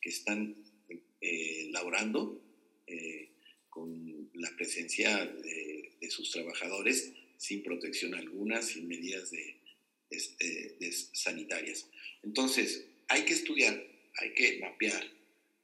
que 0.00 0.08
están 0.08 0.54
eh, 1.20 1.68
laborando 1.72 2.40
eh, 2.86 3.30
con 3.70 4.15
la 4.36 4.50
presencia 4.56 5.26
de, 5.26 5.82
sus 6.08 6.30
trabajadores 6.30 7.12
sin 7.36 7.64
protección 7.64 8.14
alguna, 8.14 8.62
sin 8.62 8.86
medidas 8.86 9.32
de, 9.32 9.56
de 10.08 10.92
sanitarias. 10.92 11.88
Entonces, 12.22 12.86
hay 13.08 13.24
que 13.24 13.32
estudiar, 13.32 13.84
hay 14.18 14.32
que 14.34 14.58
mapear 14.60 15.04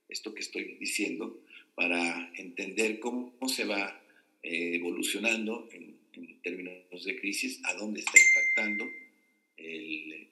esto 0.08 0.34
que 0.34 0.40
estoy 0.40 0.76
diciendo 0.80 1.42
para 1.74 2.32
entender 2.36 3.00
cómo 3.00 3.48
se 3.48 3.64
va 3.64 4.00
eh, 4.42 4.74
evolucionando 4.74 5.68
en, 5.72 5.92
términos 6.42 7.04
de 7.04 7.20
crisis, 7.20 7.60
a 7.62 7.74
dónde 7.74 8.00
está 8.00 8.18
impactando 8.18 8.84
el, 9.56 10.28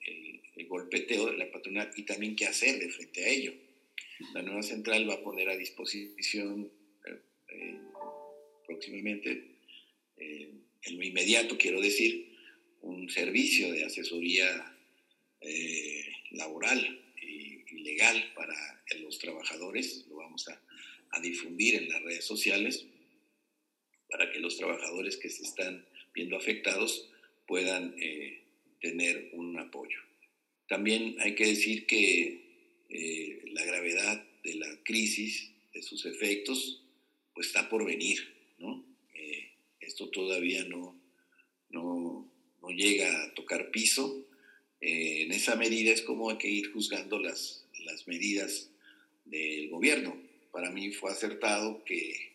golpeteo 0.67 1.31
de 1.31 1.37
la 1.37 1.51
patronal 1.51 1.91
y 1.97 2.03
también 2.03 2.35
qué 2.35 2.45
hacer 2.45 2.79
de 2.79 2.89
frente 2.89 3.25
a 3.25 3.27
ello. 3.27 3.53
La 4.33 4.41
nueva 4.41 4.63
central 4.63 5.09
va 5.09 5.15
a 5.15 5.23
poner 5.23 5.49
a 5.49 5.57
disposición 5.57 6.71
próximamente, 8.81 9.45
en 10.17 10.97
lo 10.97 11.03
inmediato 11.03 11.55
quiero 11.55 11.79
decir, 11.79 12.35
un 12.81 13.07
servicio 13.11 13.71
de 13.71 13.85
asesoría 13.85 14.75
laboral 16.31 16.99
y, 17.21 17.61
legal 17.83 18.31
para 18.35 18.55
los 18.99 19.19
trabajadores, 19.19 20.05
lo 20.09 20.15
vamos 20.15 20.47
a 20.47 21.19
difundir 21.21 21.75
en 21.75 21.89
las 21.89 22.01
redes 22.01 22.25
sociales 22.25 22.85
para 24.09 24.31
que 24.31 24.39
los 24.39 24.57
trabajadores 24.57 25.17
que 25.17 25.29
se 25.29 25.43
están 25.43 25.85
viendo 26.13 26.35
afectados 26.35 27.07
puedan 27.47 27.95
eh, 27.99 28.41
tener 28.81 29.29
un 29.33 29.57
apoyo. 29.59 29.99
También 30.67 31.15
hay 31.19 31.35
que 31.35 31.45
decir 31.45 31.85
que 31.85 32.85
eh, 32.89 33.41
la 33.53 33.63
gravedad 33.63 34.25
de 34.43 34.55
la 34.55 34.83
crisis, 34.83 35.51
de 35.73 35.81
sus 35.81 36.05
efectos, 36.05 36.83
pues 37.33 37.47
está 37.47 37.69
por 37.69 37.85
venir. 37.85 38.19
Eh, 38.19 38.40
esto 39.91 40.09
todavía 40.09 40.63
no, 40.65 40.99
no, 41.69 42.27
no, 42.61 42.69
llega 42.69 43.23
a 43.23 43.33
tocar 43.33 43.71
piso. 43.71 44.25
en 44.79 45.31
esa 45.31 45.55
medida 45.55 45.91
es 45.91 46.01
como 46.01 46.29
hay 46.29 46.37
que 46.37 46.49
ir 46.49 46.71
juzgando 46.71 47.19
las, 47.19 47.65
las 47.85 48.07
medidas 48.07 48.69
del 49.25 49.69
gobierno 49.69 50.31
para 50.51 50.69
mí 50.69 50.91
fue 50.91 51.11
acertado 51.11 51.83
que 51.85 52.33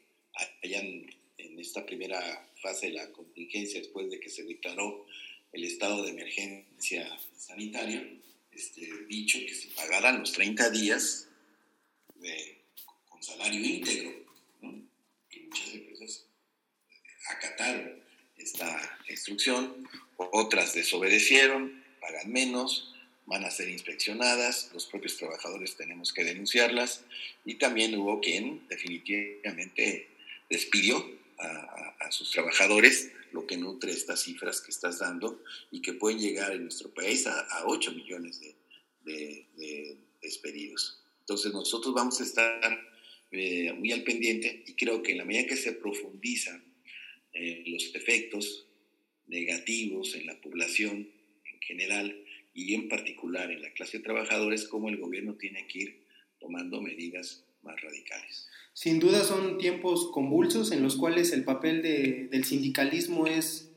hayan 0.63 1.07
en 1.39 1.59
esta 1.59 1.85
primera 1.85 2.51
fase 2.61 2.87
de 2.87 2.95
la 2.95 3.13
contingencia, 3.13 3.81
después 3.81 4.11
de 4.11 4.19
que 4.19 4.31
se 4.31 4.45
declaró 4.45 5.07
el 5.53 5.65
estado 5.65 6.03
de 6.03 6.11
emergencia 6.11 7.19
sanitaria, 7.37 8.07
este, 8.51 8.89
dicho 9.07 9.39
que 9.39 9.55
se 9.55 9.69
pagaran 9.69 10.21
los 10.21 10.33
30 10.33 10.71
días 10.71 11.29
con 13.09 13.23
salario 13.23 13.61
íntegro. 13.61 14.27
Y 15.31 15.41
muchas 15.41 15.73
acataron 17.29 18.03
esta 18.37 18.99
instrucción, 19.09 19.89
otras 20.17 20.75
desobedecieron, 20.75 21.83
pagan 22.01 22.33
menos, 22.33 22.95
van 23.27 23.45
a 23.45 23.51
ser 23.51 23.69
inspeccionadas, 23.69 24.71
los 24.73 24.87
propios 24.87 25.17
trabajadores 25.17 25.77
tenemos 25.77 26.13
que 26.13 26.25
denunciarlas 26.25 27.03
y 27.45 27.55
también 27.55 27.95
hubo 27.97 28.21
quien 28.21 28.67
definitivamente 28.69 30.09
despidió 30.49 31.05
a, 31.39 32.11
sus 32.11 32.31
trabajadores, 32.31 33.11
lo 33.33 33.47
que 33.47 33.57
nutre 33.57 33.91
estas 33.91 34.23
cifras 34.23 34.61
que 34.61 34.71
estás 34.71 35.01
dando 35.01 35.43
y 35.73 35.83
que 35.83 35.93
pueden 35.93 36.21
llegar 36.21 36.53
en 36.53 36.63
nuestro 36.63 36.89
país 36.95 37.27
a, 37.27 37.65
8 37.67 37.93
millones 37.93 38.41
de, 38.41 39.97
despedidos. 40.23 41.03
Entonces 41.21 41.53
nosotros 41.53 41.95
vamos 41.95 42.21
a 42.21 42.25
estar 42.25 42.81
eh, 43.33 43.73
muy 43.73 43.93
al 43.93 44.05
pendiente 44.05 44.63
y 44.67 44.75
creo 44.75 45.03
que 45.03 45.13
en 45.13 45.19
la 45.19 45.25
medida 45.25 45.47
que 45.47 45.57
se 45.57 45.73
profundizan 45.73 46.63
eh, 47.37 47.65
los 47.67 47.95
efectos 47.95 48.67
negativos 49.27 50.15
en 50.15 50.27
la 50.27 50.41
población 50.41 51.11
en 51.53 51.61
general 51.61 52.17
y 52.55 52.75
en 52.75 52.89
particular 52.89 53.51
en 53.51 53.61
la 53.61 53.73
clase 53.73 53.99
de 53.99 54.05
trabajadores, 54.05 54.67
como 54.67 54.89
el 54.89 54.97
gobierno 54.97 55.35
tiene 55.35 55.67
que 55.67 55.79
ir 55.79 56.01
tomando 56.41 56.81
medidas 56.81 57.45
más 57.63 57.81
radicales. 57.83 58.49
Sin 58.73 58.99
duda 59.01 59.25
son 59.25 59.59
tiempos 59.59 60.11
convulsos 60.13 60.73
en 60.73 60.83
los 60.83 60.97
cuales 60.97 61.33
el 61.33 61.45
papel 61.45 61.83
del 61.83 62.45
sindicalismo 62.45 63.27
es 63.27 63.71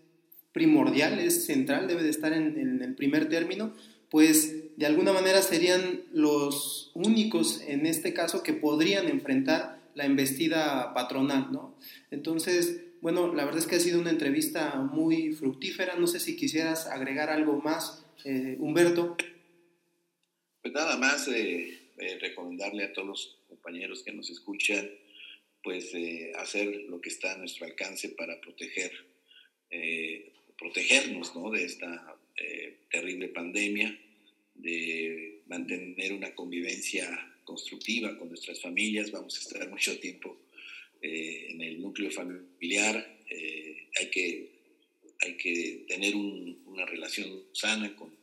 primordial, 0.54 1.20
es 1.20 1.46
central, 1.46 1.88
debe 1.88 2.04
de 2.04 2.10
estar 2.10 2.32
en, 2.34 2.58
en, 2.58 2.82
el 2.82 2.96
primer 2.96 3.28
término, 3.28 3.76
pues 4.10 4.78
de 4.78 4.86
alguna 4.86 5.12
manera 5.14 5.42
serían 5.42 6.04
los 6.14 6.92
únicos 6.94 7.62
en 7.68 7.86
este 7.86 8.14
caso 8.14 8.44
que 8.44 8.54
podrían 8.54 9.08
enfrentar 9.08 9.80
la 9.96 10.06
embestida 10.06 10.94
patronal, 10.94 11.52
¿no? 11.52 11.76
Entonces, 12.12 12.84
bueno, 13.02 13.34
la 13.34 13.46
verdad 13.46 13.60
es 13.60 13.68
que 13.68 13.76
ha 13.76 13.80
sido 13.80 14.00
una 14.00 14.10
entrevista 14.10 14.76
muy 14.76 15.32
fructífera, 15.32 15.96
no 15.96 16.08
sé 16.08 16.20
si 16.20 16.36
quisieras 16.36 16.88
agregar 16.88 17.30
algo 17.30 17.62
más, 17.62 18.06
eh, 18.26 18.56
Humberto. 18.60 19.16
Pues 20.62 20.74
nada 20.74 20.98
más 20.98 21.28
eh, 21.30 21.80
eh, 21.98 22.18
recomendarle 22.20 22.84
a 22.84 22.94
todos 22.94 23.08
los 23.08 23.38
compañeros 23.48 24.04
que 24.04 24.12
nos 24.12 24.30
escuchan, 24.30 24.90
pues 25.64 25.94
hacer 26.38 26.86
lo 26.90 27.02
que 27.02 27.10
está 27.10 27.34
a 27.34 27.38
nuestro 27.38 27.66
alcance 27.66 28.10
para 28.10 28.40
proteger, 28.40 28.92
protegernos 30.58 31.36
¿no? 31.36 31.52
de 31.52 31.66
esta 31.66 32.18
terrible 32.90 33.28
pandemia, 33.28 34.00
de 34.56 35.42
mantener 35.48 36.14
una 36.14 36.34
convivencia 36.34 37.36
constructiva 37.44 38.18
con 38.18 38.30
nuestras 38.30 38.62
familias, 38.62 39.12
vamos 39.12 39.36
a 39.36 39.42
estar 39.42 39.70
mucho 39.70 40.00
tiempo 40.00 40.38
en 41.02 41.62
el 41.62 41.82
núcleo 41.82 42.12
familiar, 42.12 43.20
hay, 44.00 44.10
que, 44.12 44.52
hay 45.22 45.38
que 45.38 45.86
tener 45.88 46.16
una 46.16 46.86
relación 46.86 47.44
sana 47.54 47.96
con 47.96 48.20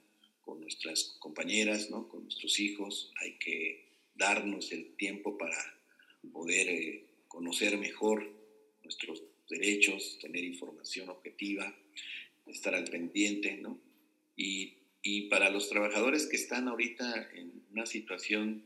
con 0.46 0.60
nuestras 0.60 1.16
compañeras, 1.18 1.90
¿no? 1.90 2.06
con 2.06 2.22
nuestros 2.22 2.60
hijos, 2.60 3.12
hay 3.20 3.32
que 3.32 3.88
darnos 4.14 4.70
el 4.70 4.94
tiempo 4.94 5.36
para 5.36 5.56
poder 6.32 6.68
eh, 6.68 7.04
conocer 7.26 7.76
mejor 7.78 8.32
nuestros 8.84 9.24
derechos, 9.50 10.20
tener 10.20 10.44
información 10.44 11.08
objetiva, 11.08 11.76
estar 12.46 12.76
al 12.76 12.84
pendiente, 12.84 13.56
¿no? 13.56 13.80
Y, 14.36 14.74
y 15.02 15.22
para 15.22 15.50
los 15.50 15.68
trabajadores 15.68 16.26
que 16.26 16.36
están 16.36 16.68
ahorita 16.68 17.28
en 17.34 17.64
una 17.72 17.84
situación 17.84 18.62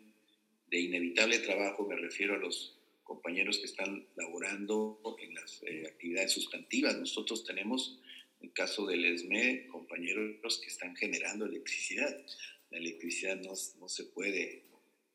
de 0.71 0.81
inevitable 0.81 1.39
trabajo, 1.39 1.87
me 1.87 1.97
refiero 1.97 2.35
a 2.35 2.39
los 2.39 2.79
compañeros 3.11 3.59
que 3.59 3.67
están 3.67 4.07
laborando 4.15 5.01
en 5.21 5.35
las 5.35 5.61
eh, 5.65 5.85
actividades 5.89 6.31
sustantivas. 6.31 6.97
Nosotros 6.97 7.43
tenemos 7.43 7.99
en 8.39 8.47
el 8.47 8.53
caso 8.53 8.87
del 8.87 9.05
ESME, 9.05 9.67
compañeros 9.67 10.61
que 10.63 10.69
están 10.69 10.95
generando 10.95 11.45
electricidad. 11.45 12.25
La 12.71 12.79
electricidad 12.79 13.35
no, 13.35 13.53
no 13.81 13.89
se 13.89 14.05
puede, 14.05 14.63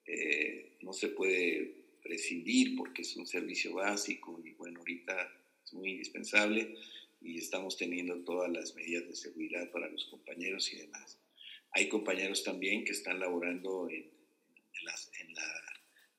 eh, 0.08 0.78
no 0.82 0.91
se 0.91 1.08
puede 1.08 1.86
prescindir 2.04 2.76
porque 2.76 3.04
es 3.04 3.16
un 3.16 3.26
servicio 3.26 3.76
básico 3.76 4.41
y 4.43 4.52
bueno, 4.56 4.82
ahorita 4.82 5.32
es 5.64 5.72
muy 5.72 5.91
indispensable 5.91 6.76
y 7.22 7.38
estamos 7.38 7.78
teniendo 7.78 8.26
todas 8.26 8.52
las 8.52 8.76
medidas 8.76 9.08
de 9.08 9.16
seguridad 9.16 9.72
para 9.72 9.89
los 9.89 10.04
compañeros 10.08 10.70
y 10.74 10.80
demás. 10.80 11.18
Hay 11.72 11.88
compañeros 11.88 12.43
también 12.43 12.84
que 12.84 12.91
están 12.91 13.22
laborando 13.22 13.88
en, 13.89 14.04
en, 14.04 14.66
en, 14.74 15.34
la, 15.34 15.46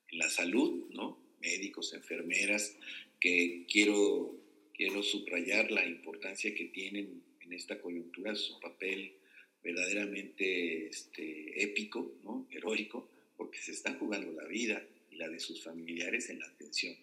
en 0.08 0.18
la 0.18 0.30
salud, 0.30 0.88
¿no? 0.94 1.25
Médicos, 1.40 1.92
enfermeras, 1.94 2.76
que 3.20 3.66
quiero 3.70 4.46
quiero 4.76 5.02
subrayar 5.02 5.70
la 5.70 5.86
importancia 5.86 6.54
que 6.54 6.66
tienen 6.66 7.22
en 7.40 7.52
esta 7.52 7.80
coyuntura, 7.80 8.34
su 8.34 8.60
papel 8.60 9.14
verdaderamente 9.62 10.86
este, 10.88 11.62
épico, 11.62 12.18
¿no? 12.22 12.46
heroico, 12.50 13.10
porque 13.36 13.58
se 13.58 13.72
están 13.72 13.98
jugando 13.98 14.30
la 14.32 14.46
vida 14.46 14.86
y 15.10 15.16
la 15.16 15.28
de 15.28 15.40
sus 15.40 15.62
familiares 15.62 16.28
en 16.30 16.40
la 16.40 16.46
atención. 16.46 16.94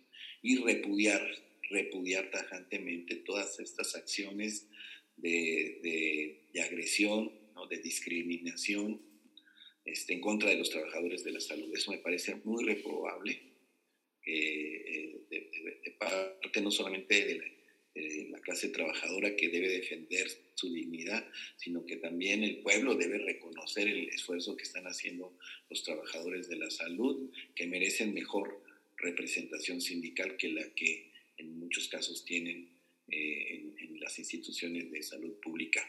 Y 0.42 0.58
repudiar, 0.58 1.28
repudiar 1.70 2.30
tajantemente 2.30 3.16
todas 3.18 3.60
estas 3.60 3.96
acciones 3.96 4.68
de, 5.18 6.40
de, 6.54 6.62
agresión, 6.62 7.32
¿no? 7.56 7.66
de 7.68 7.78
discriminación 7.78 9.02
este, 9.84 10.14
en 10.14 10.22
contra 10.22 10.50
de 10.50 10.58
los 10.58 10.70
trabajadores 10.70 11.24
de 11.24 11.32
la 11.32 11.40
salud. 11.40 11.74
Eso 11.74 11.92
me 11.92 11.98
parece 11.98 12.36
muy 12.44 12.64
reprobable 12.64 13.53
eh, 14.26 15.22
de, 15.30 15.52
de, 15.84 15.92
parte 15.92 16.62
no 16.62 16.72
solamente 16.72 17.26
de 17.26 17.36
la 17.36 17.54
eh, 17.96 18.28
la 18.32 18.40
clase 18.40 18.70
trabajadora 18.70 19.36
que 19.36 19.50
debe 19.50 19.70
defender 19.70 20.28
su 20.56 20.74
dignidad, 20.74 21.30
sino 21.58 21.86
que 21.86 21.98
también 21.98 22.44
el 22.44 22.58
pueblo 22.58 22.96
debe 22.96 23.20
reconocer 23.20 23.88
el 23.88 24.10
esfuerzo 24.10 24.58
que 24.58 24.64
están 24.64 24.86
haciendo 24.86 25.38
los 25.70 25.84
trabajadores 25.84 26.50
de 26.50 26.56
la 26.56 26.72
salud, 26.72 27.30
que 27.54 27.68
merecen 27.68 28.16
mejor 28.16 28.64
representación 28.98 29.80
sindical 29.80 30.38
que 30.38 30.50
la 30.50 30.74
que 30.74 31.12
en 31.38 31.60
muchos 31.60 31.88
casos 31.88 32.26
tienen 32.26 32.68
eh, 33.10 33.74
en, 33.78 34.00
las 34.00 34.18
instituciones 34.18 34.92
de 34.92 35.04
salud 35.04 35.40
pública. 35.40 35.88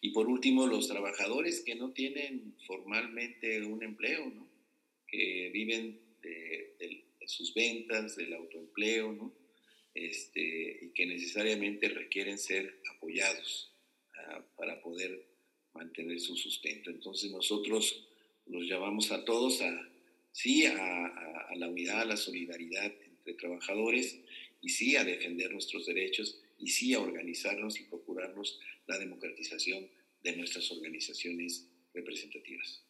Y 0.00 0.10
por 0.10 0.26
último, 0.26 0.66
los 0.66 0.88
trabajadores 0.88 1.60
que 1.60 1.76
no 1.76 1.92
tienen 1.92 2.56
formalmente 2.66 3.62
un 3.62 3.84
empleo, 3.84 4.26
¿no? 4.26 4.50
que 5.06 5.50
viven 5.54 6.00
de 6.22 7.05
sus 7.26 7.54
ventas, 7.54 8.16
del 8.16 8.34
autoempleo, 8.34 9.12
¿no? 9.12 9.32
este, 9.94 10.78
y 10.82 10.88
que 10.90 11.06
necesariamente 11.06 11.88
requieren 11.88 12.38
ser 12.38 12.80
apoyados 12.94 13.72
ah, 14.18 14.44
para 14.56 14.80
poder 14.82 15.26
mantener 15.72 16.20
su 16.20 16.36
sustento. 16.36 16.90
Entonces 16.90 17.30
nosotros 17.30 18.06
los 18.46 18.66
llamamos 18.66 19.10
a 19.10 19.24
todos 19.24 19.62
a, 19.62 19.88
sí, 20.32 20.66
a, 20.66 21.06
a 21.06 21.56
la 21.56 21.68
unidad, 21.68 22.02
a 22.02 22.04
la 22.04 22.16
solidaridad 22.16 22.92
entre 23.04 23.34
trabajadores 23.34 24.18
y 24.60 24.68
sí 24.68 24.96
a 24.96 25.04
defender 25.04 25.52
nuestros 25.52 25.86
derechos 25.86 26.38
y 26.58 26.68
sí 26.68 26.94
a 26.94 27.00
organizarnos 27.00 27.80
y 27.80 27.84
procurarnos 27.84 28.60
la 28.86 28.98
democratización 28.98 29.88
de 30.22 30.36
nuestras 30.36 30.70
organizaciones 30.70 31.66
representativas. 31.94 32.82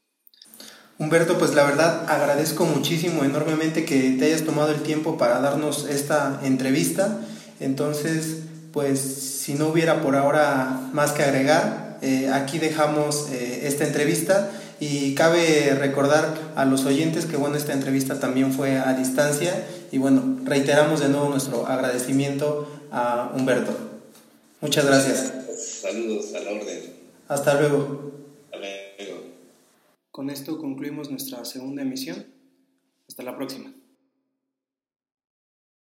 Humberto, 0.98 1.36
pues 1.36 1.54
la 1.54 1.64
verdad 1.64 2.04
agradezco 2.08 2.64
muchísimo, 2.64 3.22
enormemente 3.22 3.84
que 3.84 4.16
te 4.18 4.26
hayas 4.26 4.42
tomado 4.42 4.70
el 4.70 4.82
tiempo 4.82 5.18
para 5.18 5.40
darnos 5.40 5.86
esta 5.90 6.40
entrevista. 6.42 7.20
Entonces, 7.60 8.38
pues 8.72 8.98
si 9.00 9.54
no 9.54 9.68
hubiera 9.68 10.00
por 10.00 10.16
ahora 10.16 10.88
más 10.92 11.12
que 11.12 11.22
agregar, 11.22 11.98
eh, 12.02 12.30
aquí 12.32 12.58
dejamos 12.58 13.28
eh, 13.30 13.62
esta 13.64 13.86
entrevista 13.86 14.50
y 14.80 15.14
cabe 15.14 15.74
recordar 15.78 16.34
a 16.54 16.64
los 16.64 16.84
oyentes 16.84 17.24
que 17.24 17.36
bueno, 17.36 17.56
esta 17.56 17.72
entrevista 17.72 18.20
también 18.20 18.52
fue 18.52 18.78
a 18.78 18.92
distancia 18.94 19.66
y 19.90 19.98
bueno, 19.98 20.38
reiteramos 20.44 21.00
de 21.00 21.08
nuevo 21.08 21.28
nuestro 21.28 21.66
agradecimiento 21.66 22.68
a 22.90 23.32
Humberto. 23.34 23.72
Muchas 24.60 24.86
gracias. 24.86 25.32
Saludos 25.82 26.34
a 26.34 26.40
la 26.40 26.50
orden. 26.50 26.96
Hasta 27.28 27.54
luego. 27.54 28.25
Con 30.16 30.30
esto 30.30 30.56
concluimos 30.56 31.10
nuestra 31.10 31.44
segunda 31.44 31.82
emisión. 31.82 32.24
Hasta 33.06 33.22
la 33.22 33.36
próxima. 33.36 33.74